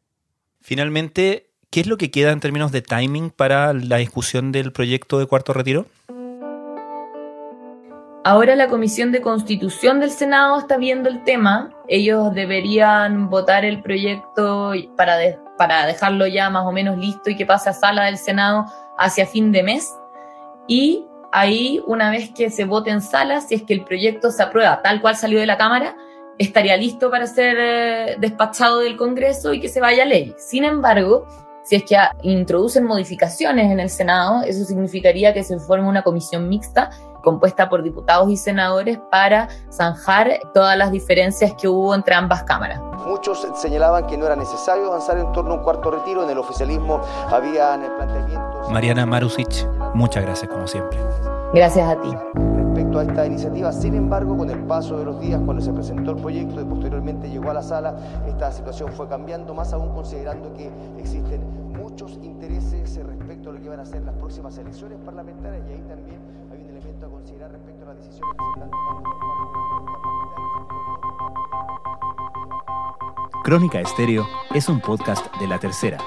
Finalmente, 0.62 1.47
¿Qué 1.70 1.82
es 1.82 1.88
lo 1.88 1.98
que 1.98 2.12
queda 2.12 2.32
en 2.32 2.40
términos 2.40 2.72
de 2.72 2.82
timing 2.82 3.30
para 3.30 3.74
la 3.74 3.98
discusión 3.98 4.54
del 4.54 4.72
proyecto 4.72 5.20
de 5.20 5.26
cuarto 5.26 5.52
retiro? 5.52 5.86
Ahora 8.24 8.56
la 8.56 8.70
Comisión 8.70 9.12
de 9.12 9.20
Constitución 9.22 10.00
del 10.00 10.12
Senado 10.12 10.60
está 10.60 10.78
viendo 10.78 11.10
el 11.10 11.26
tema. 11.26 11.74
Ellos 11.90 12.34
deberían 12.34 13.30
votar 13.30 13.66
el 13.66 13.82
proyecto 13.82 14.72
para, 14.96 15.18
para 15.58 15.86
dejarlo 15.86 16.26
ya 16.26 16.50
más 16.50 16.66
o 16.66 16.72
menos 16.72 16.98
listo 16.98 17.30
y 17.30 17.36
que 17.36 17.46
pase 17.46 17.70
a 17.70 17.74
sala 17.74 18.06
del 18.06 18.18
Senado 18.18 18.66
hacia 18.98 19.26
fin 19.26 19.52
de 19.52 19.64
mes. 19.64 19.94
Y 20.68 21.06
ahí, 21.34 21.82
una 21.86 22.12
vez 22.12 22.32
que 22.34 22.50
se 22.50 22.64
vote 22.64 22.92
en 22.92 23.02
sala, 23.02 23.42
si 23.42 23.56
es 23.56 23.64
que 23.64 23.74
el 23.74 23.84
proyecto 23.84 24.32
se 24.32 24.42
aprueba 24.42 24.82
tal 24.82 25.02
cual 25.02 25.18
salió 25.18 25.40
de 25.40 25.46
la 25.46 25.58
Cámara, 25.58 25.98
estaría 26.38 26.78
listo 26.78 27.12
para 27.12 27.28
ser 27.28 27.58
eh, 27.60 28.16
despachado 28.20 28.80
del 28.80 28.96
Congreso 28.96 29.54
y 29.54 29.60
que 29.60 29.68
se 29.68 29.82
vaya 29.82 30.04
a 30.04 30.06
ley. 30.06 30.34
Sin 30.38 30.64
embargo, 30.64 31.28
si 31.68 31.76
es 31.76 31.84
que 31.84 31.98
introducen 32.22 32.86
modificaciones 32.86 33.70
en 33.70 33.82
el 33.82 33.90
Senado, 33.90 34.42
eso 34.44 34.64
significaría 34.64 35.34
que 35.34 35.44
se 35.44 35.60
forme 35.60 35.90
una 35.90 36.02
comisión 36.02 36.48
mixta 36.48 36.92
compuesta 37.22 37.68
por 37.68 37.84
diputados 37.84 38.30
y 38.30 38.38
senadores 38.38 39.00
para 39.12 39.50
zanjar 39.70 40.40
todas 40.54 40.78
las 40.78 40.92
diferencias 40.92 41.54
que 41.56 41.68
hubo 41.68 41.94
entre 41.94 42.16
ambas 42.16 42.44
cámaras. 42.44 42.80
Muchos 43.06 43.46
señalaban 43.56 44.08
que 44.08 44.18
no 44.18 44.28
era 44.28 44.38
necesario 44.38 44.88
avanzar 44.88 45.18
en 45.18 45.30
torno 45.34 45.56
a 45.56 45.58
un 45.58 45.64
cuarto 45.64 45.92
retiro, 45.92 46.24
en 46.24 46.30
el 46.30 46.38
oficialismo 46.38 47.02
habían 47.30 47.82
planteamientos. 47.98 48.72
Mariana 48.72 49.06
Marusic, 49.06 49.68
muchas 49.94 50.24
gracias 50.24 50.50
como 50.50 50.68
siempre. 50.68 50.98
Gracias 51.54 51.86
a 51.86 52.00
ti. 52.00 52.10
Respecto 52.10 52.68
respecto 52.78 53.00
a 53.00 53.04
esta 53.04 53.26
iniciativa. 53.26 53.72
Sin 53.72 53.96
embargo, 53.96 54.38
con 54.38 54.50
el 54.50 54.60
paso 54.60 54.98
de 55.00 55.06
los 55.06 55.20
días, 55.20 55.42
cuando 55.44 55.64
se 55.64 55.74
presentó 55.74 56.12
el 56.12 56.18
proyecto 56.18 56.62
y 56.62 56.64
posteriormente 56.64 57.30
llegó 57.30 57.50
a 57.50 57.54
la 57.56 57.64
sala, 57.64 57.96
esta 58.28 58.52
situación 58.52 58.92
fue 58.94 59.08
cambiando, 59.08 59.54
más 59.54 59.74
aún 59.74 59.94
considerando 59.94 60.54
que 60.54 60.70
existen 61.00 61.42
muchos 62.00 62.20
intereses 62.22 63.04
respecto 63.04 63.50
a 63.50 63.54
lo 63.54 63.60
que 63.60 63.70
van 63.70 63.80
a 63.80 63.86
ser 63.86 64.04
las 64.04 64.14
próximas 64.18 64.56
elecciones 64.60 65.00
parlamentarias 65.04 65.64
y 65.68 65.74
ahí 65.74 65.82
también 65.90 66.22
hay 66.52 66.60
un 66.62 66.70
elemento 66.70 67.08
a 67.08 67.10
considerar 67.10 67.52
respecto 67.52 67.86
a 67.86 67.88
las 67.88 67.98
decisiones 67.98 68.36
que 68.38 68.44
se 68.44 68.50
están 68.52 68.70
tomando. 68.70 69.10
Crónica 73.44 73.80
Estéreo 73.80 74.28
es 74.54 74.70
un 74.70 74.80
podcast 74.80 75.26
de 75.40 75.48
La 75.48 75.58
Tercera. 75.58 75.98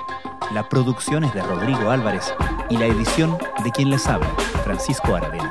La 0.54 0.68
producción 0.68 1.24
es 1.24 1.34
de 1.34 1.42
Rodrigo 1.42 1.90
Álvarez 1.90 2.32
y 2.68 2.76
la 2.76 2.86
edición 2.86 3.36
de 3.64 3.72
quien 3.72 3.90
les 3.90 4.06
habla, 4.06 4.28
Francisco 4.62 5.16
Aravena. 5.16 5.50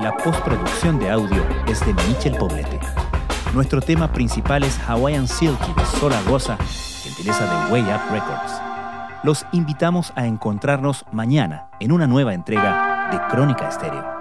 La 0.00 0.16
postproducción 0.16 0.98
de 0.98 1.10
audio 1.10 1.44
es 1.68 1.78
de 1.86 1.94
Michel 2.08 2.36
Poblete. 2.38 2.80
Nuestro 3.54 3.80
tema 3.80 4.12
principal 4.12 4.64
es 4.64 4.76
Hawaiian 4.80 5.28
Silky 5.28 5.72
de 5.74 5.86
Sola 6.00 6.20
Rosa, 6.26 6.56
gentileza 7.04 7.44
de 7.44 7.72
Way 7.72 7.82
Up 7.82 8.10
Records. 8.10 8.63
Los 9.24 9.46
invitamos 9.52 10.12
a 10.16 10.26
encontrarnos 10.26 11.06
mañana 11.10 11.68
en 11.80 11.92
una 11.92 12.06
nueva 12.06 12.34
entrega 12.34 13.08
de 13.10 13.18
Crónica 13.34 13.70
Estéreo. 13.70 14.13